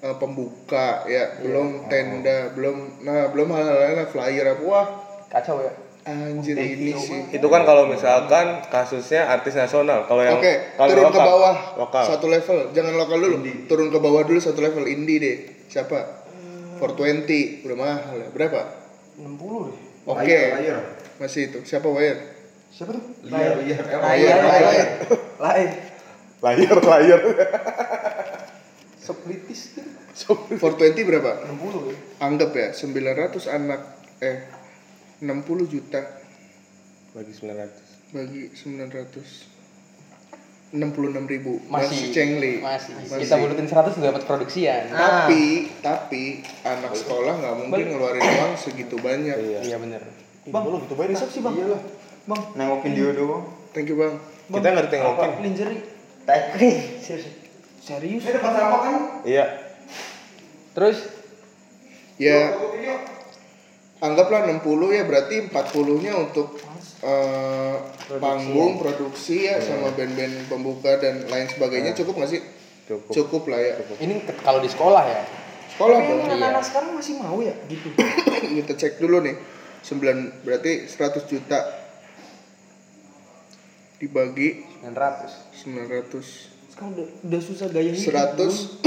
[0.00, 4.86] eh, pembuka ya belum tenda belum nah belum hal-hal lain lah, flyer apa wah
[5.28, 5.72] Kacau ya.
[6.02, 10.04] anjir ini sih Itu kan kalau misalkan kasusnya artis nasional.
[10.04, 12.04] Kalau yang Oke, kalau turun ke lokal, bawah Lokal.
[12.04, 13.36] satu level, jangan lokal dulu.
[13.64, 15.36] Turun ke bawah dulu satu level indie deh.
[15.68, 16.24] Siapa?
[16.82, 18.28] 420 udah mahal ya.
[18.34, 18.60] Berapa?
[19.20, 19.76] 60 deh.
[20.10, 20.40] Oke.
[20.58, 20.80] Layar.
[21.22, 21.58] Masih itu.
[21.62, 22.31] Siapa Wire?
[22.72, 23.04] Siapa tuh?
[23.28, 23.84] Layar, layar.
[23.84, 24.88] Layar, layar.
[25.36, 25.68] Lain.
[26.40, 27.20] layar layar.
[28.96, 29.84] Seplitis tuh.
[30.56, 31.30] 420 berapa?
[31.52, 31.96] 60 ya.
[32.20, 33.80] Anggap ya 900 anak
[34.20, 34.44] eh
[35.20, 36.00] 60 juta
[37.12, 38.12] Bagi 900.
[38.12, 39.48] bagi 900
[40.72, 42.92] 66 ribu Masih cengli Masih.
[42.96, 43.18] Masih.
[43.24, 44.88] Kita bulutin 100 udah dapat produksian.
[44.88, 46.24] tapi tapi
[46.62, 49.60] anak sekolah nggak mungkin ngeluarin uang segitu banyak Iya.
[49.64, 50.02] Iya bener.
[50.48, 51.56] Bang, gitu banyak sih bang.
[52.22, 53.44] Bang, Nengokin dia doang.
[53.70, 54.14] thank you bang
[54.46, 55.30] Kita ngerti ngokin.
[55.40, 55.82] lingerie.
[56.22, 56.76] Teknik.
[57.82, 58.22] Serius?
[58.22, 58.94] Ini depan sama kan?
[59.24, 59.44] Iya.
[60.72, 60.98] Terus
[62.14, 62.54] ya
[63.98, 66.54] anggaplah 60 ya berarti 40 nya untuk
[67.00, 67.76] eh,
[68.14, 72.42] panggung produksi ya sama band-band pembuka dan lain sebagainya cukup nggak sih
[72.84, 73.10] Cukup.
[73.12, 75.22] cukup lah ya ini ke- kalau di sekolah ya.
[75.72, 77.88] sekolah Tapi anak-anak sekarang masih mau ya gitu.
[78.58, 79.34] kita cek dulu nih
[79.82, 79.98] 9
[80.42, 81.58] berarti 100 juta
[84.02, 85.62] dibagi 900.
[85.62, 88.34] 900 Sekarang udah, udah susah gaya hidup.
[88.34, 88.82] 100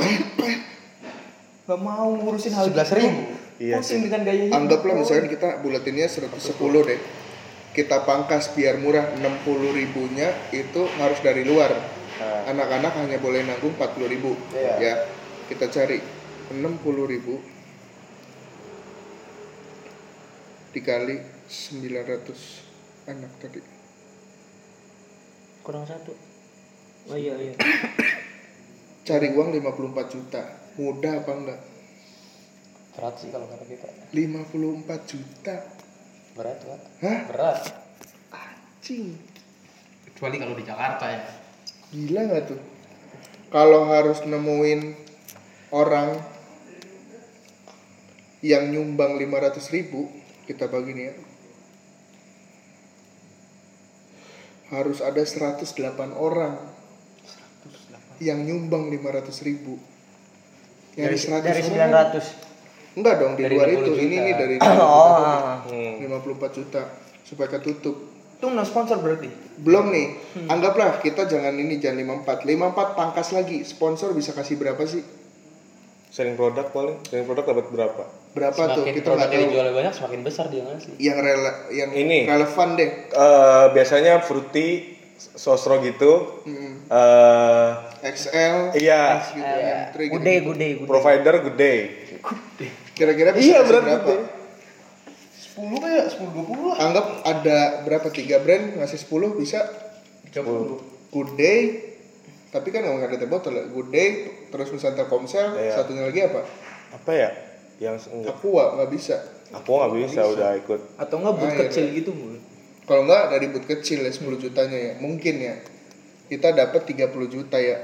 [1.65, 3.21] Gak mau ngurusin hal 11 ribu.
[3.55, 4.57] Iya Pusing dengan gaya hidup.
[4.59, 6.35] anggaplah misalnya kita bulatinnya 110
[6.83, 6.99] deh
[7.71, 9.23] kita pangkas biar murah 60
[9.71, 11.71] ribunya itu harus dari luar
[12.15, 12.47] Ah.
[12.47, 14.75] anak-anak hanya boleh nanggung 40 ribu Iya.
[14.79, 14.95] ya
[15.47, 15.99] kita cari
[16.47, 16.71] 60
[17.03, 17.43] ribu
[20.71, 23.74] dikali 900 anak tadi
[25.65, 26.13] Kurang satu.
[27.09, 27.57] Oh iya iya.
[29.05, 30.41] cari uang 54 juta
[30.81, 31.61] mudah apa enggak
[32.97, 33.85] Berat sih kalau kata kita.
[34.17, 35.55] 54 juta
[36.35, 36.81] Berat, Pak.
[37.05, 37.59] hah Berat.
[38.81, 39.15] cing
[40.09, 41.21] Kecuali kalau di Jakarta ya.
[41.91, 42.59] Gila nggak tuh?
[43.51, 44.95] Kalau harus nemuin
[45.75, 46.17] orang
[48.39, 50.07] yang nyumbang 500 ribu,
[50.47, 51.13] kita bagi nih ya.
[54.75, 55.63] Harus ada 108
[56.11, 56.59] orang
[58.19, 59.79] yang nyumbang 500 ribu.
[60.95, 62.11] Dari, Nyari 100 dari orang.
[62.19, 62.95] 900.
[62.95, 63.91] Enggak dong, di Dari luar 60 itu.
[63.95, 64.23] Ini juta.
[64.23, 65.59] nih dari Oh.
[65.67, 66.81] 54 juta
[67.23, 67.95] supaya ketutup.
[68.35, 69.31] Itu no sponsor berarti.
[69.63, 70.11] Belum nih,
[70.51, 72.43] anggaplah kita jangan ini jangan 54.
[72.43, 73.63] 54 pangkas lagi.
[73.63, 75.03] Sponsor bisa kasih berapa sih?
[76.11, 76.99] Selling produk paling.
[77.07, 78.03] Selling produk dapat berapa?
[78.35, 78.83] Berapa tuh?
[78.83, 79.71] Semakin Kita nggak tahu.
[79.73, 80.91] banyak, semakin besar dia ngasih.
[80.99, 82.19] Yang rele yang Ini.
[82.27, 82.89] relevan deh.
[83.07, 86.43] Eh biasanya fruity sosro gitu.
[86.43, 86.91] Mm.
[86.91, 87.69] Eh
[88.05, 90.11] XL, iya, gitu, M3.
[90.11, 90.85] Gude, gude, gude.
[90.85, 91.75] provider gede.
[92.91, 93.89] Kira-kira bisa Iya, berapa?
[93.97, 94.15] gede.
[95.55, 96.77] 10 kayak 10 20 lah.
[96.83, 99.63] Anggap ada berapa tiga brand ngasih 10 bisa
[100.27, 100.83] Sepuluh.
[101.09, 101.59] Good Day.
[102.51, 103.63] Tapi kan nggak ada teh botol ya.
[103.65, 104.07] Good Day,
[104.49, 105.79] terus Nusantara Komsel, Iya.
[105.79, 106.43] satunya lagi apa?
[106.91, 107.29] Apa ya?
[107.79, 108.35] Yang enggak.
[108.39, 109.15] Aqua nggak bisa.
[109.53, 110.81] Aku nggak bisa udah ikut.
[110.99, 111.97] Atau enggak but Ah, iya, kecil iya.
[112.01, 112.39] gitu mulu.
[112.85, 114.93] Kalau nggak dari boot kecil ya 10 jutanya ya.
[115.01, 115.55] Mungkin ya.
[116.29, 117.81] Kita dapat 30 juta ya.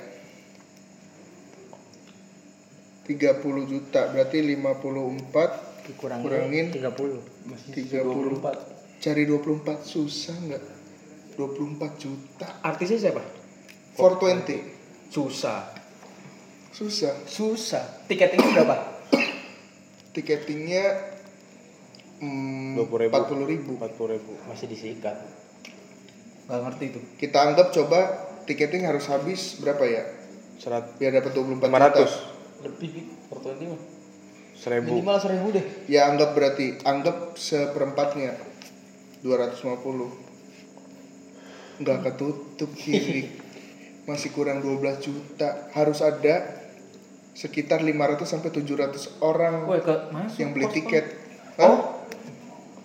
[3.09, 6.65] 30 juta berarti 54 Dikurangin, Kurangin.
[6.69, 7.73] 30.
[7.73, 10.63] 30 cari 24 susah nggak
[11.33, 13.23] 24 juta Artisnya siapa?
[13.97, 15.73] 420 Susah.
[16.71, 17.83] susah Susah.
[18.07, 18.90] Tiketingnya berapa?
[20.11, 20.85] Tiketingnya
[22.19, 23.15] hmm, 20 ribu.
[23.15, 24.31] 40 ribu 40 ribu.
[24.47, 25.15] Masih disikat.
[26.51, 26.99] Gak ngerti itu.
[27.15, 27.99] kita anggap coba
[28.43, 30.03] tiketing harus habis berapa ya
[30.59, 33.07] Serat biar dapat 24 juta 500 Lebih Bik.
[33.31, 33.81] Portugal mah.
[34.53, 34.93] seribu.
[34.93, 35.65] Minimal seribu deh.
[35.89, 38.35] ya anggap berarti anggap seperempatnya
[39.25, 43.33] 250 nggak ketutup kiri
[44.09, 46.60] masih kurang 12 juta harus ada
[47.31, 50.37] sekitar 500 sampai 700 orang Woi, ke masuk.
[50.37, 51.05] yang beli tiket
[51.51, 51.59] Kos.
[51.59, 51.79] Hah?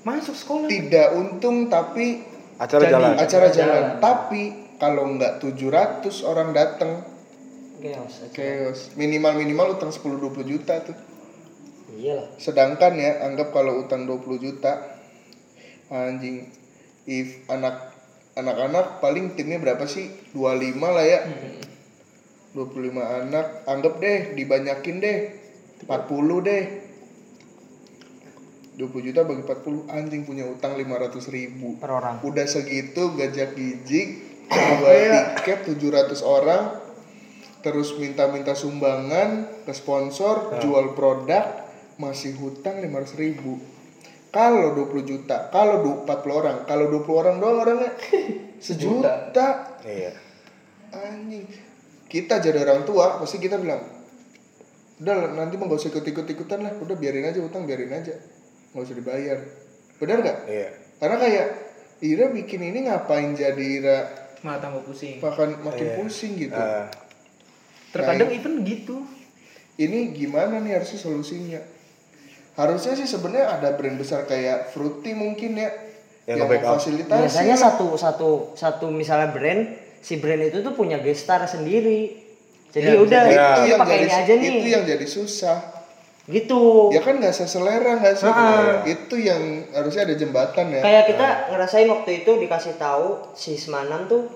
[0.03, 0.67] Masuk sekolah.
[0.67, 2.23] tidak untung tapi
[2.57, 2.93] Acara Jadi.
[2.95, 3.13] jalan.
[3.17, 4.43] acara jalan tapi
[4.77, 7.05] kalau nggak 700 orang datang
[7.77, 8.15] Chaos.
[8.31, 10.97] chaos minimal minimal utang 10-20 juta tuh
[11.93, 12.33] Iyalah.
[12.37, 14.97] sedangkan ya anggap kalau utang 20 juta
[15.89, 16.49] anjing
[17.05, 17.93] if anak
[18.33, 21.21] anak-anak paling timnya berapa sih 25 lah ya
[22.57, 25.19] 25 anak anggap deh dibanyakin deh.
[25.85, 26.65] 40 deh.
[28.77, 31.77] 20 juta bagi 40 anjing punya utang 500 ribu.
[31.81, 32.21] Per orang.
[32.21, 34.09] udah segitu gajak gijik
[34.53, 36.63] dua tiket 700 orang
[37.65, 41.67] terus minta-minta sumbangan ke sponsor jual produk
[41.97, 43.57] masih hutang 500 ribu.
[44.29, 47.91] Kalau 20 juta kalau du- 40 orang kalau 20 orang doang orangnya
[48.65, 49.33] sejuta.
[49.83, 50.13] Iya.
[50.93, 51.49] anjing
[52.07, 53.83] kita jadi orang tua pasti kita bilang
[54.97, 58.17] udah nanti mau gak usah ikut-ikut ikutan lah udah biarin aja utang biarin aja
[58.73, 59.39] nggak usah dibayar
[59.97, 60.69] benar nggak Iya.
[60.97, 61.47] karena kayak
[61.97, 63.99] Ira bikin ini ngapain jadi Ira
[64.41, 65.17] Malah tambah pusing.
[65.19, 65.95] makan makin Iya.
[65.97, 66.89] pusing gitu Ah,
[67.89, 69.01] Terkadang Nah, even gitu.
[69.77, 71.61] ini gimana nih harusnya solusinya
[72.55, 75.69] harusnya sih sebenarnya ada brand besar kayak Fruity mungkin ya
[76.25, 79.63] Yang yang memfasilitasi Biasanya satu satu satu misalnya brand,
[80.07, 82.23] si brand itu tuh punya gestar sendiri.
[82.71, 83.49] Jadi Ya, udah, itu Ya.
[83.57, 84.51] ini yang jadi aja nih.
[84.53, 85.59] itu yang jadi susah
[86.27, 86.91] Gitu.
[86.91, 88.83] ya kan nggak seselera nggak sih Ah.
[88.85, 89.39] itu yang
[89.73, 94.27] harusnya ada jembatan ya Kayak kita ngerasain waktu itu dikasih tahu si Semanan tuh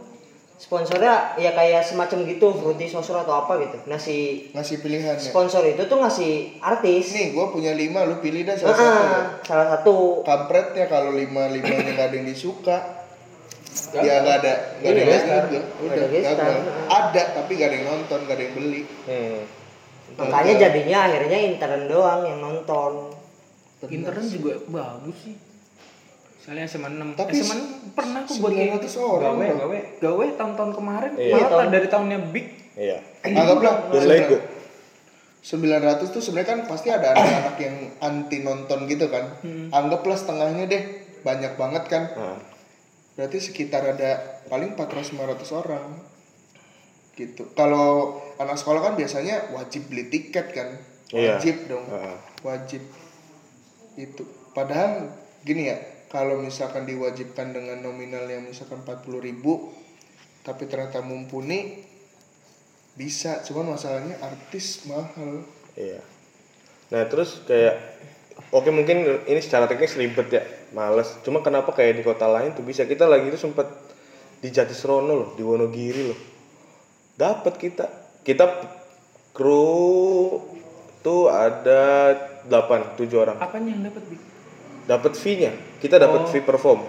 [0.54, 3.80] sponsornya ya kayak semacam gitu, Fruity Sosro atau apa gitu.
[3.86, 7.10] Nah si ngasih pilihan ya sponsor itu tuh ngasih artis.
[7.10, 9.20] nih gue punya lima lu pilih dah Ah, salah satu ya.
[9.42, 9.94] salah satu.
[10.22, 12.76] kampretnya kalau lima limanya nggak ada yang disuka
[13.92, 15.10] ya nggak ada nggak ada yang
[15.78, 16.36] udah ada gestar.
[16.36, 16.54] gagal.
[16.88, 19.40] ada tapi nggak ada yang nonton nggak ada yang beli hmm.
[20.10, 23.14] Makanya jadinya akhirnya intern doang yang nonton.
[23.80, 25.38] Internet juga bagus sih.
[26.36, 27.14] Misalnya SMA 6.
[27.14, 27.56] Tapi SMA
[27.86, 29.78] 6 pernah aku buat kayak 900 orang Gawe, gawe.
[30.02, 31.12] Gawe tahun-tahun kemarin.
[31.14, 31.32] Iya.
[31.32, 32.46] Malah Tahun- dari tahunnya Big.
[32.74, 32.98] Iya.
[33.22, 34.36] anggaplah Dan Lego.
[35.40, 40.82] 900 tuh sebenarnya kan pasti ada anak-anak yang anti nonton gitu kan anggaplah setengahnya deh
[41.22, 42.36] banyak banget kan Ah.
[43.20, 46.00] Berarti sekitar ada paling 400-500 orang.
[47.12, 47.52] Gitu.
[47.52, 50.80] Kalau anak sekolah kan biasanya wajib beli tiket kan?
[51.12, 51.36] Iya.
[51.36, 51.84] wajib dong.
[51.92, 52.16] Ah.
[52.40, 52.80] wajib.
[54.00, 54.24] Itu.
[54.56, 55.12] Padahal
[55.44, 55.76] gini ya
[56.08, 59.68] kalau misalkan diwajibkan dengan nominal yang misalkan 40.000 ribu
[60.40, 61.84] tapi ternyata mumpuni
[62.96, 63.44] bisa.
[63.44, 65.44] Cuman masalahnya artis mahal.
[65.76, 66.00] Iya.
[66.88, 68.00] Nah terus kayak
[68.48, 71.18] oke mungkin ini secara teknis ribet ya, males.
[71.26, 73.66] Cuma kenapa kayak di kota lain tuh bisa kita lagi itu sempet
[74.40, 76.18] di Jatisrono loh, di Wonogiri loh.
[77.18, 77.86] Dapat kita.
[78.20, 78.44] Kita
[79.32, 80.40] kru
[81.00, 82.12] tuh ada
[82.48, 83.36] 8 7 orang.
[83.40, 84.02] Apanya yang dapat?
[84.88, 85.52] Dapat fee-nya.
[85.80, 86.84] Kita dapat fee perform.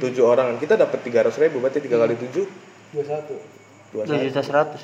[0.24, 0.56] orang.
[0.56, 3.36] Kita dapat 300 ribu berarti 3 kali 7 Dua satu.
[3.92, 4.82] 2 Dua juta seratus.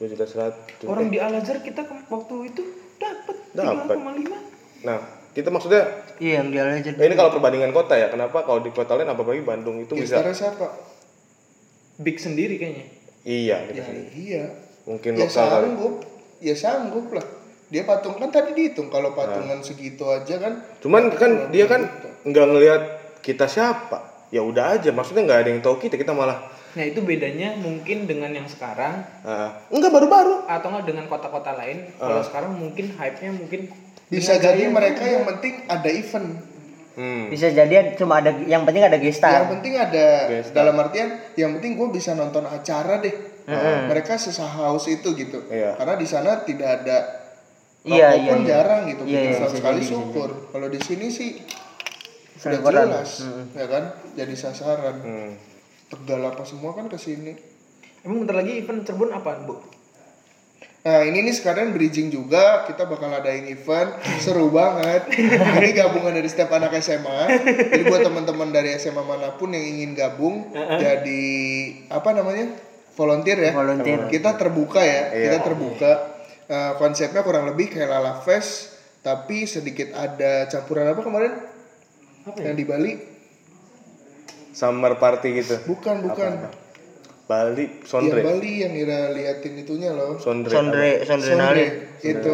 [0.00, 0.88] 2 juta 100.
[0.88, 2.62] Orang di Al Azhar kita waktu itu
[2.96, 3.96] dapat Dapat.
[3.96, 4.88] 3,5.
[4.88, 5.82] Nah, kita maksudnya
[6.20, 6.90] Iya yang dia aja.
[6.92, 10.20] Nah, ini kalau perbandingan kota ya, kenapa kalau di kota lain apalagi Bandung itu bisa
[10.20, 10.68] gestarnya siapa
[11.96, 12.86] Big sendiri kayaknya.
[13.24, 14.08] iya ya sendiri.
[14.14, 14.44] iya
[14.84, 15.48] Mungkin ya lokal kali.
[15.66, 15.94] sanggup
[16.40, 17.26] ya sanggup lah
[17.68, 21.88] dia patung kan tadi dihitung kalau patungan segitu aja kan Cuman kan dia kan
[22.22, 22.82] nggak ngelihat
[23.20, 24.08] kita siapa.
[24.30, 26.38] Ya udah aja, maksudnya nggak ada yang tahu kita, kita malah
[26.70, 30.46] Nah itu bedanya mungkin dengan yang sekarang ah, enggak baru-baru.
[30.46, 31.90] atau enggak dengan kota-kota lain.
[31.94, 33.66] Kalau sekarang mungkin hype-nya mungkin
[34.10, 35.12] bisa dengan jadi gaya mereka juga.
[35.12, 36.30] yang penting ada event
[36.90, 37.30] Hmm.
[37.30, 39.46] Bisa jadi cuma ada yang penting ada yang gestar.
[39.48, 40.52] penting ada Gestar.
[40.52, 43.14] dalam artian yang penting gue bisa nonton acara deh
[43.86, 45.74] mereka sesahaus itu gitu Iya.
[45.74, 46.96] karena di sana tidak ada
[47.80, 48.48] Iya, rokok iya, pun iya.
[48.52, 51.30] jarang gitu Iya, iya, sekali syukur kalau di sini sih
[52.36, 53.10] sudah jelas
[53.50, 55.32] ya kan jadi sasaran Hmm.
[55.88, 57.32] tegal apa semua kan ke sini
[58.00, 59.60] Emang bentar lagi event Cirebon apa, Bu?
[60.80, 65.12] Nah ini nih sekarang bridging juga kita bakal adain event seru banget.
[65.60, 67.44] ini gabungan dari setiap anak SMA.
[67.68, 71.24] Jadi buat teman-teman dari SMA mana pun yang ingin gabung jadi
[71.92, 72.56] apa namanya
[72.96, 73.52] volunteer ya.
[73.52, 74.08] Volunteer.
[74.08, 75.12] Kita terbuka ya.
[75.12, 75.92] Kita terbuka.
[76.50, 81.32] Eh, konsepnya kurang lebih kayak Lala Fest tapi sedikit ada campuran apa kemarin?
[82.40, 82.92] Yang di Bali?
[84.56, 85.56] Summer party gitu.
[85.68, 86.50] Bukan bukan.
[87.30, 88.20] Bali, Yang Sondre.
[88.26, 90.18] Bali yang Ira liatin itunya loh.
[90.18, 90.50] Sondre.
[90.50, 91.66] Sondre Sondre Nali.
[92.02, 92.32] itu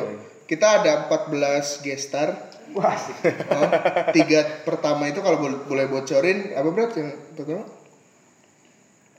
[0.49, 2.29] kita ada 14 gestar
[2.73, 2.97] wah
[4.17, 7.67] tiga pertama itu kalau boleh, boleh bocorin apa berat yang pertama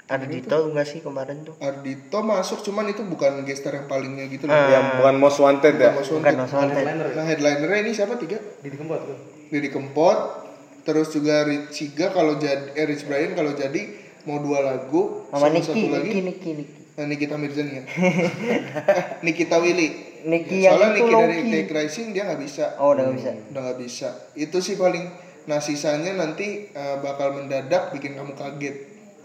[0.08, 1.52] Ada Dito enggak sih kemarin tuh?
[1.60, 5.92] Ardito masuk cuman itu bukan gestar yang palingnya gitu loh Yang bukan most wanted ya.
[5.92, 6.36] Bukan Wanted.
[6.40, 6.84] Mas Wanted.
[7.12, 9.20] nah headlinernya ini siapa tiga Di Kempot tuh.
[9.52, 10.48] Didi Kempot
[10.88, 15.52] terus juga Rich Siga kalau jadi eh, Rich Brian kalau jadi mau dua lagu Sama
[15.52, 16.10] sama Niki, satu lagi.
[16.10, 16.78] Niki, Niki, Niki.
[16.98, 17.84] Nah, Nikita Mirzani ya?
[17.86, 19.90] Eh, Nikita Willy.
[20.26, 21.52] Niki yang soalnya Niki dari Loki.
[21.54, 22.74] Take Rising dia nggak bisa.
[22.82, 23.32] Oh, udah nggak bisa.
[23.54, 24.10] udah nggak bisa.
[24.34, 25.06] Itu sih paling
[25.48, 28.76] nah sisanya nanti eh, bakal mendadak bikin kamu kaget.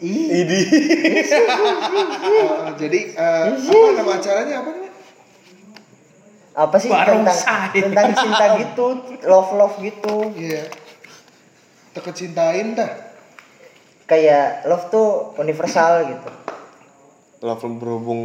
[0.05, 0.61] Idi.
[0.69, 1.25] Eh,
[2.85, 4.55] jadi eh, apa nama acaranya?
[4.61, 4.93] Apa namanya?
[6.53, 6.91] Apa sih?
[6.93, 7.39] Tentang
[7.73, 8.87] tentang cinta gitu,
[9.25, 10.29] love love gitu.
[10.37, 10.69] iya.
[11.97, 13.12] Terkecintain dah
[14.13, 15.09] Kayak love tuh
[15.41, 16.29] universal gitu.
[17.43, 18.23] Love berhubung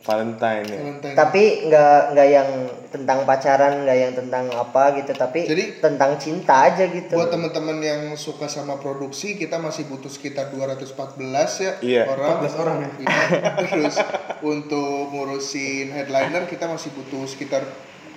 [0.00, 0.78] Valentine ya.
[0.80, 1.12] Valentine.
[1.14, 2.48] Tapi nggak nggak yang
[2.88, 7.14] tentang pacaran, nggak yang tentang apa gitu, tapi Jadi- tentang cinta aja gitu.
[7.14, 12.02] buat teman-teman yang suka sama produksi kita masih butuh sekitar 214 ya Iya.
[12.08, 12.90] orang 14 orang ya.
[12.96, 13.20] Iya.
[13.60, 13.94] terus
[14.42, 17.60] untuk ngurusin headliner kita masih butuh sekitar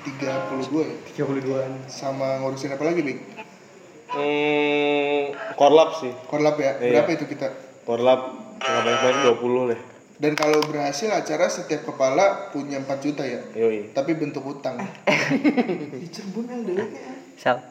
[0.02, 1.72] 32 ya 32-an.
[1.86, 3.20] sama ngurusin apa lagi Bing?
[4.10, 6.12] Hmm, korlap sih.
[6.26, 6.98] Korlap ya Iya.
[6.98, 7.46] berapa itu kita
[7.84, 8.20] Korlap
[8.56, 9.80] nggak banyak-banyak 20 deh.
[10.20, 13.90] dan kalau berhasil acara setiap kepala punya 4 juta ya Yoi.
[13.90, 14.76] tapi bentuk utang
[17.36, 17.64] Sal.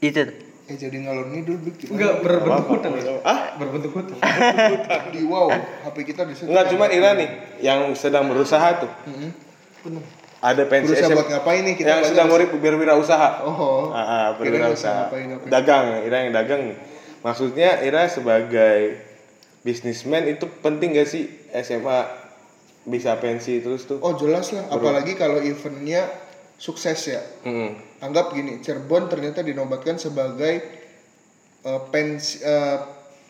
[0.00, 0.34] Itu tuh.
[0.64, 1.92] eh jadi ngalor ngidul Bing gimana?
[1.92, 2.72] Enggak berbentuk Apa-apa.
[2.72, 3.02] hutang ya.
[3.22, 3.38] Ah?
[3.54, 4.16] Berbentuk hutang.
[5.12, 5.50] di wow
[5.84, 7.28] HP kita di situ Enggak cuma Ira nih
[7.60, 8.90] yang sedang berusaha tuh.
[10.42, 13.28] Ada pensi berusaha SM buat ngapain nih kita yang sedang mau berwirausaha.
[13.46, 14.74] oh Ah, ah, berwirausaha.
[14.74, 15.46] usaha ngapain.
[15.46, 16.78] Dagang, Ira yang dagang nih.
[17.22, 18.98] Maksudnya Ira sebagai
[19.62, 22.02] bisnismen itu penting gak sih SMA
[22.82, 24.02] bisa pensi terus tuh?
[24.02, 26.02] oh jelas lah apalagi kalau eventnya
[26.58, 27.78] sukses ya Mm-mm.
[28.00, 30.66] anggap gini Cirebon ternyata dinobatkan sebagai
[31.62, 32.78] eh, pensi eh,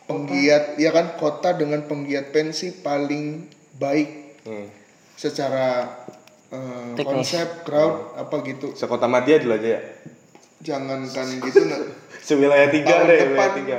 [0.03, 3.45] penggiat ya kan kota dengan penggiat pensi paling
[3.77, 4.67] baik Hmm.
[5.15, 5.87] secara
[6.93, 7.07] Teknis.
[7.25, 9.81] konsep crowd apa gitu Sekota Madia dulu aja ya.
[10.61, 11.81] jangankan gitu nah,
[12.23, 13.77] Sewilayah tiga tahun deh, depan wilayah tiga.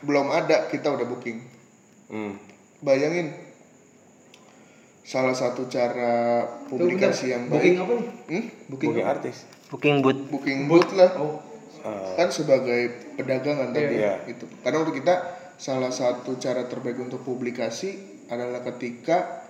[0.00, 1.38] belum ada kita udah booking
[2.04, 2.36] Hmm.
[2.78, 3.32] bayangin
[5.00, 8.08] salah satu cara publikasi yang Booking baik apa nih?
[8.30, 8.44] Hmm?
[8.66, 9.36] Booking artis.
[9.68, 10.16] Booking boot.
[10.28, 11.12] booking booth lah
[11.82, 14.24] Ah, kan sebagai pedagangan tadi Iya.
[14.24, 15.14] gitu karena untuk kita
[15.54, 19.43] salah satu cara terbaik untuk publikasi adalah ketika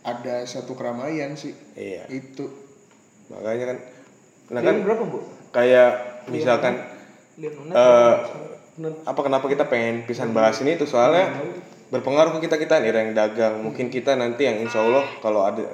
[0.00, 1.52] ada satu keramaian sih.
[1.76, 2.08] Iya.
[2.08, 2.48] itu.
[3.30, 3.78] Makanya kan
[4.50, 5.22] nah kan berapa, Bu?
[5.54, 6.74] kayak misalkan
[7.38, 7.72] Lihat nona.
[7.74, 8.14] eh
[9.06, 10.88] apa kenapa kita pengen pisan bahas ini tuh?
[10.88, 11.28] Soalnya
[11.92, 13.60] berpengaruh ke kita kita nih yang dagang.
[13.60, 15.68] Mungkin kita nanti yang insya Allah kalau ada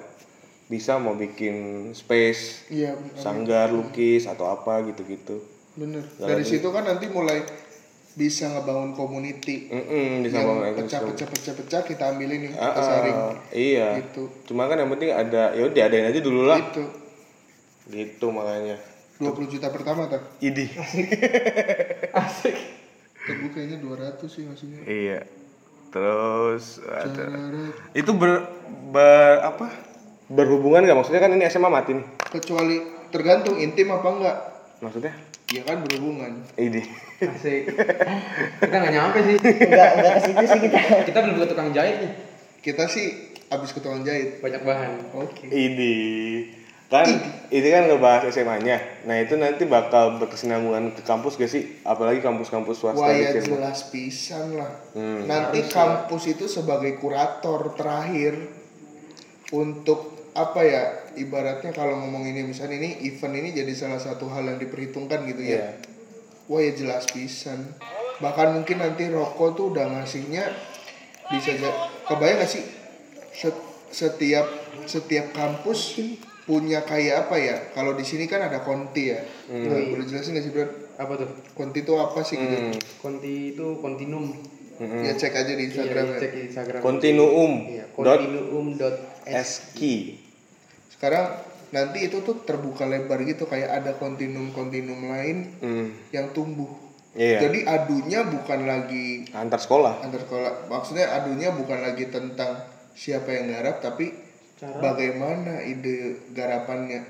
[0.67, 5.39] bisa mau bikin space iya sanggar lukis atau apa gitu-gitu.
[5.79, 7.47] Bener dari situ kan nanti mulai
[8.17, 9.69] bisa ngebangun community.
[9.69, 14.01] Mm-mm, bisa yang bangun pecah pecah pecah pecah kita ambilin nih kita saring ah, iya.
[14.01, 14.33] Gitu.
[14.49, 16.57] Cuma kan yang penting ada ya udah diadain aja dulu lah.
[16.57, 16.85] Itu
[17.93, 18.81] gitu makanya.
[19.21, 20.65] 20 juta pertama tak idi.
[23.27, 25.21] Tebu kayaknya 200 sih maksudnya iya.
[25.93, 27.25] Terus ada.
[27.93, 28.49] Itu ber,
[28.97, 29.69] ber apa?
[30.33, 30.97] Berhubungan nggak?
[30.97, 32.07] Maksudnya kan ini SMA mati nih.
[32.33, 32.81] Kecuali
[33.13, 34.37] tergantung intim apa enggak.
[34.81, 35.13] Maksudnya
[35.47, 36.83] ya kan berhubungan idi
[37.17, 37.73] Asik.
[38.61, 39.37] Kita nggak nyampe sih.
[39.41, 40.79] Enggak enggak ke situ sih kita.
[41.09, 42.13] Kita belum ke tukang jahit nih.
[42.61, 43.07] kita sih
[43.47, 44.91] abis ke tukang jahit Banyak bahan.
[45.17, 46.51] oke idi
[46.87, 47.07] kan
[47.49, 48.79] ini kan ngebahas SMA-nya
[49.09, 53.39] nah itu nanti bakal berkesinambungan ke kampus gak sih apalagi kampus-kampus swasta Wah di ya
[53.41, 54.71] jelas pisan lah.
[54.93, 55.25] Hmm.
[55.25, 58.39] Nanti kampus itu sebagai kurator terakhir
[59.51, 60.83] untuk apa ya
[61.17, 65.43] ibaratnya kalau ngomong ini misalnya ini event ini jadi salah satu hal yang diperhitungkan gitu
[65.43, 65.51] ya.
[65.51, 65.69] Iya.
[66.47, 67.75] Wah ya jelas pisan.
[68.23, 70.45] Bahkan mungkin nanti rokok tuh udah ngasihnya
[71.27, 71.59] bisa
[72.07, 72.63] kebayang gak sih
[73.35, 74.47] Set- setiap
[74.87, 75.99] setiap kampus
[76.47, 77.57] punya kayak apa ya?
[77.75, 79.21] Kalau di sini kan ada konti ya.
[79.51, 80.65] Boleh boleh jelasin gak sih bro?
[80.97, 81.29] Apa tuh?
[81.53, 82.57] Konti itu apa sih gitu?
[82.57, 82.79] Hmm.
[83.03, 84.33] Konti itu kontinum.
[84.77, 86.21] Ya cek aja di Instagram Iya, ya.
[86.21, 86.81] cek di Instagram.
[86.81, 87.53] Iya, kontinuum
[89.43, 90.26] ski
[90.97, 91.27] sekarang
[91.69, 95.87] nanti itu tuh terbuka lebar gitu kayak ada kontinum-kontinum lain Hmm.
[96.11, 96.71] yang tumbuh
[97.13, 97.41] Iya.
[97.43, 100.01] jadi adunya bukan lagi Antar sekolah.
[100.01, 102.61] antar sekolah maksudnya adunya bukan lagi tentang
[102.93, 104.13] siapa yang garap tapi
[104.75, 107.05] bagaimana ide garapannya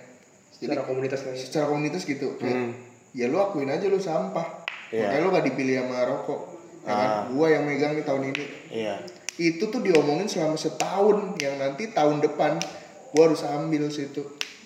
[0.51, 1.35] secara komunitas ya.
[1.37, 2.75] secara komunitas gitu kayak,
[3.13, 5.11] ya lu akuin aja lu sampah Iya.
[5.11, 6.41] makanya lu gak dipilih sama rokok
[6.81, 7.11] ya kan?
[7.29, 8.95] gua yang megang nih tahun ini Iya.
[9.37, 12.63] itu tuh diomongin selama setahun yang nanti tahun depan
[13.11, 14.23] gua harus ambil situ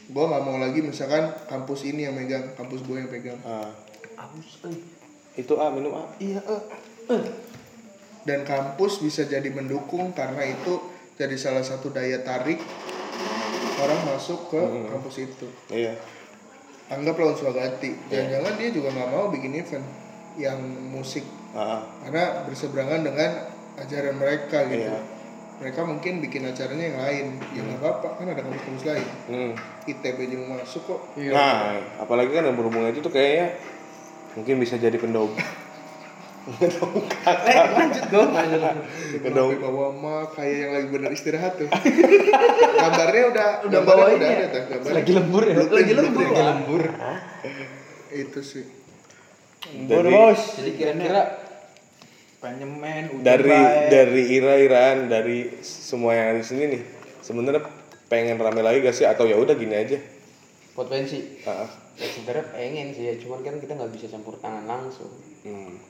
[0.09, 3.69] gua nggak mau lagi misalkan kampus ini yang megang kampus gua yang pegang Ah.
[5.33, 6.05] Itu A minum A.
[6.19, 6.63] iya eh.
[8.23, 10.77] dan kampus bisa jadi mendukung karena itu
[11.17, 12.61] jadi salah satu daya tarik
[13.77, 15.97] orang masuk ke kampus itu Iya.
[16.87, 19.87] anggaplah Unsur Gati jangan-jangan dia juga nggak mau bikin event
[20.37, 20.61] yang
[20.91, 21.83] musik Ah.
[22.05, 23.31] karena berseberangan dengan
[23.77, 25.01] ajaran mereka gitu Iya.
[25.61, 29.53] Mereka mungkin bikin acaranya yang lain ya nggak apa-apa kan ada kampus-kampus lain Hmm.
[29.85, 33.61] ITB juga masuk kok Nah, apalagi kan yang berhubungan itu tuh kayaknya
[34.33, 35.29] mungkin bisa jadi pendom.
[36.51, 38.33] Eh, lanjut dong.
[38.33, 41.69] Sampai bawa mah kayak yang lagi bener istirahat tuh
[42.73, 44.39] gambarnya udah Udah bawain udah ya?
[44.41, 45.55] ada tuh gambarnya Lagi lembur ya?
[45.61, 46.25] Lagi lembur.
[46.25, 46.83] Lagi lembur.
[48.11, 48.65] itu sih
[49.85, 50.41] Dari bos.
[50.57, 51.23] Jadi kira-kira
[52.41, 53.89] penyemen udah dari baik.
[53.89, 56.83] dari ira-iraan dari semua yang ada di sini nih.
[57.21, 57.63] Sebenarnya
[58.07, 60.01] pengen rame lagi gak sih atau ya udah gini aja?
[60.71, 61.67] potensi Ah.
[61.93, 65.11] ya sebenarnya pengen sih ya cuman kan kita nggak bisa campur tangan langsung
[65.43, 65.77] Hmm.
[65.77, 65.83] Ya,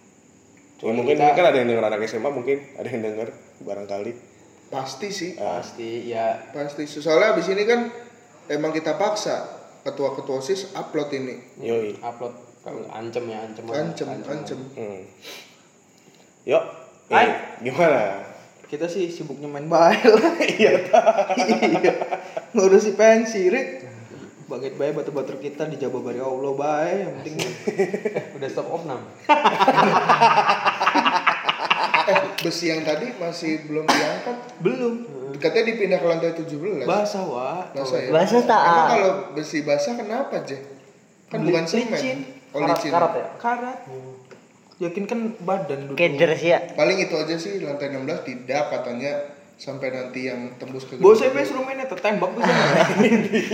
[0.80, 3.28] Cuman mungkin kita- kan ada yang denger anak SMA mungkin ada yang denger
[3.60, 4.12] barangkali.
[4.66, 7.92] pasti sih pasti ya pasti soalnya abis ini kan
[8.48, 9.46] emang kita paksa
[9.82, 11.94] ketua-ketua sis upload ini Yoi.
[12.00, 13.78] upload kalau ancam ya ancam aja.
[13.84, 15.00] ancem ancem Hmm.
[16.48, 16.64] Yuk.
[17.10, 17.26] Hai.
[17.26, 17.30] eh,
[17.66, 18.30] gimana?
[18.70, 20.14] kita sih sibuknya main bail.
[20.60, 20.86] Iya.
[21.34, 21.92] Iya.
[22.54, 23.90] Ngurusi pensi Rik.
[24.46, 27.34] Baget baik batu-batu kita dijabah dari Allah baik yang penting
[28.38, 29.02] udah stop opnam.
[32.10, 34.36] Eh besi yang tadi masih belum diangkat?
[34.62, 34.94] Belum.
[35.38, 37.70] Katanya dipindah ke lantai 17 basah wa.
[37.70, 38.10] Basah ya?
[38.10, 38.62] Basah tak?
[38.62, 40.58] emang kalau besi basah kenapa aja
[41.30, 41.94] kan bukan semen.
[41.94, 42.18] licin.
[42.50, 42.90] oh licin.
[42.90, 43.30] ya?
[43.38, 43.86] karat
[44.80, 46.64] yakin kan badan duduk Keder sih ya.
[46.72, 49.12] paling itu aja sih lantai 16 tidak katanya
[49.54, 52.48] sampai nanti yang tembus ke Bos saya suruh mainnya tertembak bisa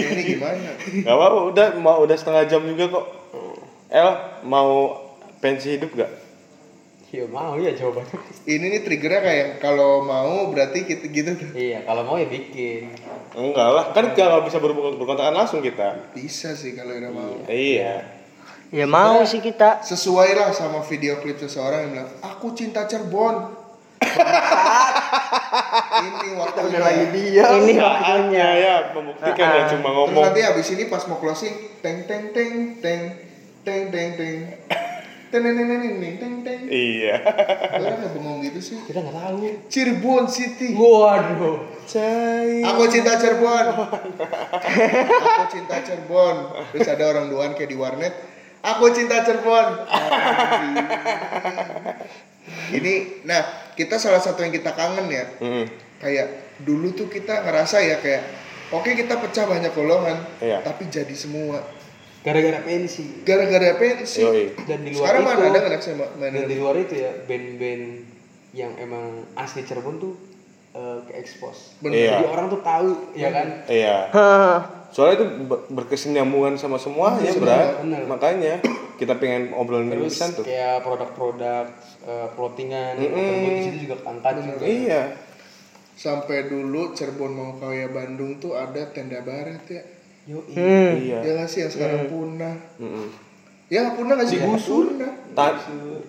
[0.06, 0.70] ini gimana
[1.02, 3.06] Gak apa-apa, udah mau udah setengah jam juga kok.
[3.86, 4.10] El
[4.42, 4.94] mau
[5.36, 6.10] pensi hidup gak?
[7.06, 12.02] iya mau ya jawabannya ini nih triggernya kayak kalau mau berarti kita gitu iya kalau
[12.02, 12.92] mau ya bikin
[13.32, 16.12] Enggak lah, kan gak, nggak bisa ber- berkontakan langsung kita.
[16.12, 18.15] bisa sih kalau udah mau Iya.
[18.68, 19.78] Ya mau sih kita.
[19.80, 23.54] sesuai lah sama video klip seseorang yang bilang aku cinta Cirebon
[25.98, 30.24] ini waktunya dia Ini Saatnya ya membuktikan ya cuma terus ngomong.
[30.24, 33.02] nanti habis ini pas mau closing teng teng teng teng
[33.62, 34.38] teng teng teng
[35.28, 37.14] teng teng teng teng teng teng teng Iya.
[37.72, 39.36] orang nggak bengong gitu sih kita nggak tahu
[39.68, 41.58] Cirebon City waduh
[42.66, 43.62] Aku cinta Cirebon.
[43.70, 46.36] Aku cinta Cirebon.
[46.74, 48.10] Terus ada orang duaan kayak di warnet.
[48.62, 49.66] Aku cinta Cirebon.
[52.68, 53.42] Ini, nah
[53.72, 55.24] kita salah satu yang kita kangen ya.
[55.38, 55.64] Mm.
[55.98, 56.26] Kayak
[56.58, 58.22] dulu tuh kita ngerasa ya kayak,
[58.70, 60.62] oke kita pecah banyak golongan, Iya.
[60.62, 61.62] tapi jadi semua.
[62.18, 64.18] gara-gara pensi Gara-gara pensi.
[64.18, 64.50] Yoi.
[64.66, 68.02] dan di luar Sekarang itu mana ada sih main dan di luar itu ya band-band
[68.50, 70.18] yang emang asli Cirebon tuh
[70.74, 71.94] eh, ke expose Bener.
[71.94, 72.10] Iya.
[72.18, 73.96] jadi orang tuh tahu ya kan Iya.
[74.88, 77.80] Soalnya itu ber- berkesinambungan sama semua ya, Bra.
[77.80, 78.02] bener.
[78.06, 78.54] Makanya
[78.96, 80.42] kita pengen obrolin ini terus tuh.
[80.42, 81.68] kayak produk-produk
[82.02, 85.02] eh, clothingan yang tersebut di situ juga keangkat juga Iya.
[85.92, 89.82] Sampai dulu Cirebon mau kayak Bandung tuh ada tenda barat ya.
[90.26, 90.52] Yoi.
[90.52, 90.92] Hmm.
[90.98, 91.18] Iya.
[91.22, 92.56] Ya nggak sih yang sekarang punah.
[92.76, 93.06] Mm-mm.
[93.66, 94.38] Ya punah nggak sih?
[94.40, 95.12] Punah.
[95.32, 95.60] Ta-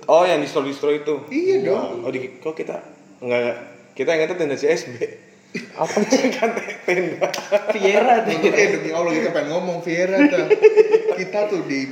[0.05, 1.13] oh, yang di store store itu.
[1.28, 2.03] Iya dong.
[2.03, 2.82] Oh, di kok kita
[3.19, 3.57] enggak
[3.93, 4.95] kita ingatnya tenda CSB.
[5.73, 6.29] Apa sih?
[6.37, 7.27] kan tenda.
[7.71, 10.47] Viera deh eh demi Allah kita pengen ngomong Viera tuh.
[11.15, 11.87] Kita tuh di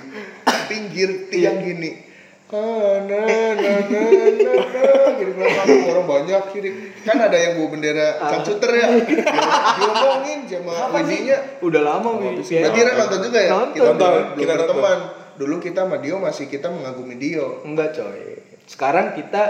[0.67, 2.03] pinggir tiang gini.
[2.45, 4.83] Ah, na, na, na, na, na.
[5.17, 6.69] Gini belakang orang banyak kiri.
[7.01, 8.87] Kan ada yang bawa bendera cangcuter ya.
[9.01, 9.27] Dia-
[9.75, 11.37] Diomongin sama Widinya.
[11.59, 13.49] udah lama wi Berarti Ira nonton juga ya?
[13.49, 13.73] Nonton.
[13.73, 14.99] Kita Nonton, kita berteman.
[15.35, 17.65] Dulu kita sama Dio masih kita mengagumi Dio.
[17.65, 19.41] enggak coy sekarang kita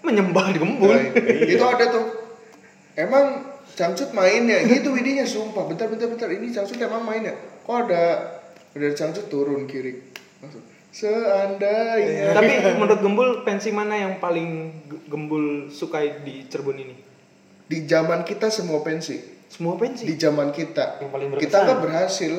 [0.00, 1.04] menyembah di gembul Nah,
[1.44, 2.23] itu ada tuh.
[2.94, 3.26] Emang
[3.74, 4.62] Cangcut main ya?
[4.62, 5.66] Gitu Widinya sumpah.
[5.66, 7.34] Bentar bentar bentar ini Cangcut emang main ya?
[7.60, 8.02] Kok ada
[8.70, 9.98] ada Cangcut turun kiri.
[10.38, 10.62] Langsung.
[10.94, 12.30] Seandainya.
[12.32, 14.48] tapi menurut gembul pensi mana yang paling
[14.86, 16.94] ge- gembul sukai di Cirebon ini
[17.64, 19.18] Di zaman kita semua pensi.
[19.50, 20.06] Semua pensi.
[20.06, 21.02] di zaman kita.
[21.02, 21.62] Yang paling Kita berkesan.
[21.64, 22.32] nggak berhasil.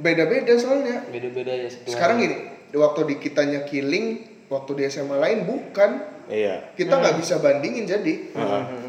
[0.00, 0.96] Beda-beda soalnya.
[1.06, 2.36] beda-beda ya Sekarang gini,
[2.66, 4.06] di waktu di kitanya killing,
[4.48, 5.90] waktu di SMA lain bukan.
[6.30, 6.54] Iya.
[6.78, 8.14] Kita nggak bisa bandingin jadi.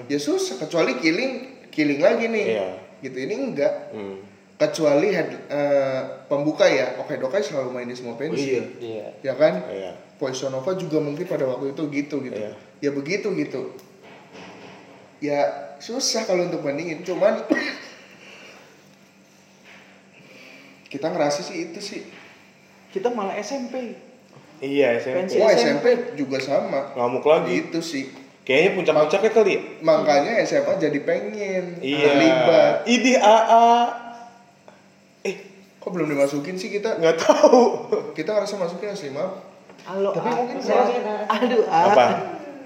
[0.07, 2.45] Ya susah kecuali killing, killing lagi nih.
[2.55, 2.69] Iya.
[3.01, 3.91] Gitu ini enggak.
[3.91, 4.21] Hmm.
[4.61, 8.61] Kecuali head, eh, pembuka ya, Oke Dokai selalu main di semua Oh pensi.
[8.61, 8.63] iya.
[8.77, 9.65] iya Ya kan?
[9.65, 9.97] Iya.
[10.21, 12.37] Poison Nova juga mungkin pada waktu itu gitu gitu.
[12.37, 12.53] Iya.
[12.77, 13.73] Ya begitu gitu.
[15.17, 15.39] Ya
[15.81, 17.01] susah kalau untuk bandingin.
[17.01, 17.41] Cuman
[20.93, 22.01] kita ngerasa sih itu sih.
[22.93, 23.97] Kita malah SMP.
[24.61, 25.15] Iya SMP.
[25.19, 25.35] Pensi.
[25.35, 25.57] Oh SMP.
[25.57, 25.85] SMP
[26.15, 26.93] juga sama.
[26.93, 27.65] Ngamuk lagi.
[27.65, 28.05] Gitu sih.
[28.41, 29.61] Kayaknya puncak-puncaknya kali ya.
[29.81, 32.05] Makanya SMA jadi pengen Iya.
[32.07, 32.73] terlibat.
[32.85, 33.69] Idi AA.
[35.23, 35.35] Eh,
[35.77, 36.95] Kok belum dimasukin sih kita?
[36.95, 37.61] nggak tahu.
[38.17, 39.33] Kita ngerasa masukin sih maaf.
[39.81, 40.09] Halo.
[40.11, 40.35] Tapi ah.
[40.35, 40.85] mungkin saya
[41.27, 41.83] aduh ah.
[41.89, 42.05] Apa?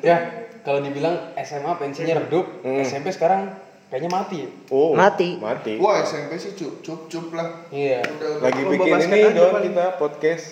[0.01, 0.17] ya
[0.61, 2.83] kalau dibilang SMA pensinya redup Hmm.
[2.83, 3.47] SMP sekarang
[3.87, 4.91] kayaknya mati Oh.
[4.91, 5.39] Mati.
[5.39, 5.79] Mati.
[5.79, 7.47] Wah SMP sih cup cup cup lah.
[7.69, 8.43] iya Udah, udah.
[8.43, 9.71] Lagi bikin ini aja don paling.
[9.71, 10.45] kita podcast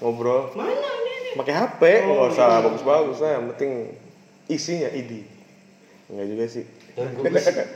[0.00, 0.50] ngobrol.
[0.52, 1.36] Mana ini?
[1.36, 3.30] Pakai HP, nggak usah bagus-bagus lah.
[3.36, 3.72] Yang penting
[4.46, 5.22] isinya idi.
[6.08, 6.64] Enggak juga sih.
[6.90, 7.66] jangan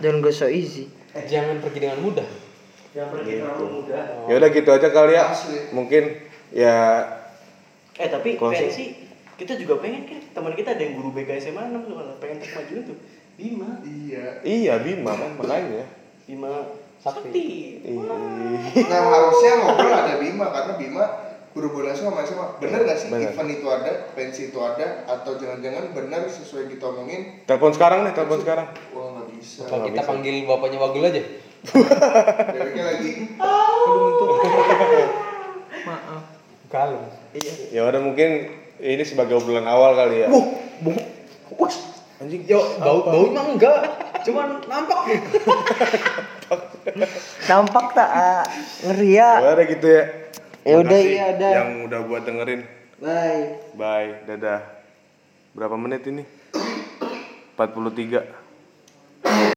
[0.00, 0.88] Don't go so easy.
[1.28, 2.26] jangan pergi dengan mudah
[2.94, 3.66] Gitu.
[4.24, 5.26] Ya udah gitu aja kali ya.
[5.70, 6.02] Mungkin
[6.50, 7.02] ya
[7.92, 8.84] Eh tapi Kalau sih- pensi
[9.34, 12.38] kita juga pengen kan teman kita ada yang guru BK SMA 6 tuh malah pengen
[12.40, 12.94] maju itu
[13.34, 14.24] Bima Iya.
[14.42, 15.86] iya Bima kan makanya.
[16.24, 17.18] Bima Sakti.
[17.20, 17.46] Sakti
[17.84, 17.98] Ih.
[18.86, 21.04] Nah harusnya ngobrol ada Bima karena Bima
[21.54, 22.58] berhubungan sama SMA.
[22.58, 23.30] Bener gak sih Bener.
[23.30, 27.46] event itu ada, pensi itu ada, atau jangan-jangan bener sesuai kita omongin?
[27.46, 28.66] Telepon sekarang nih, telepon sekarang.
[28.90, 29.62] Wah nggak bisa.
[29.70, 31.22] kalau kita panggil bapaknya Bagul aja
[31.64, 33.10] Deweknya lagi.
[35.84, 36.22] Maaf.
[36.68, 37.06] kalau
[37.70, 38.50] Ya udah mungkin
[38.82, 40.28] ini sebagai obrolan awal kali ya.
[42.24, 42.42] Anjing.
[42.46, 43.78] Yo, bau bau emang enggak.
[44.24, 45.20] Cuman nampak nih.
[47.50, 48.44] Nampak tak ah,
[48.84, 49.30] ngeri ya.
[49.40, 50.04] Ya udah gitu ya.
[50.64, 51.52] Ya udah, iya, dah.
[51.60, 52.64] Yang udah buat dengerin.
[52.96, 53.76] Bye.
[53.76, 54.64] Bye, dadah.
[55.52, 56.24] Berapa menit ini?
[57.60, 59.53] 43.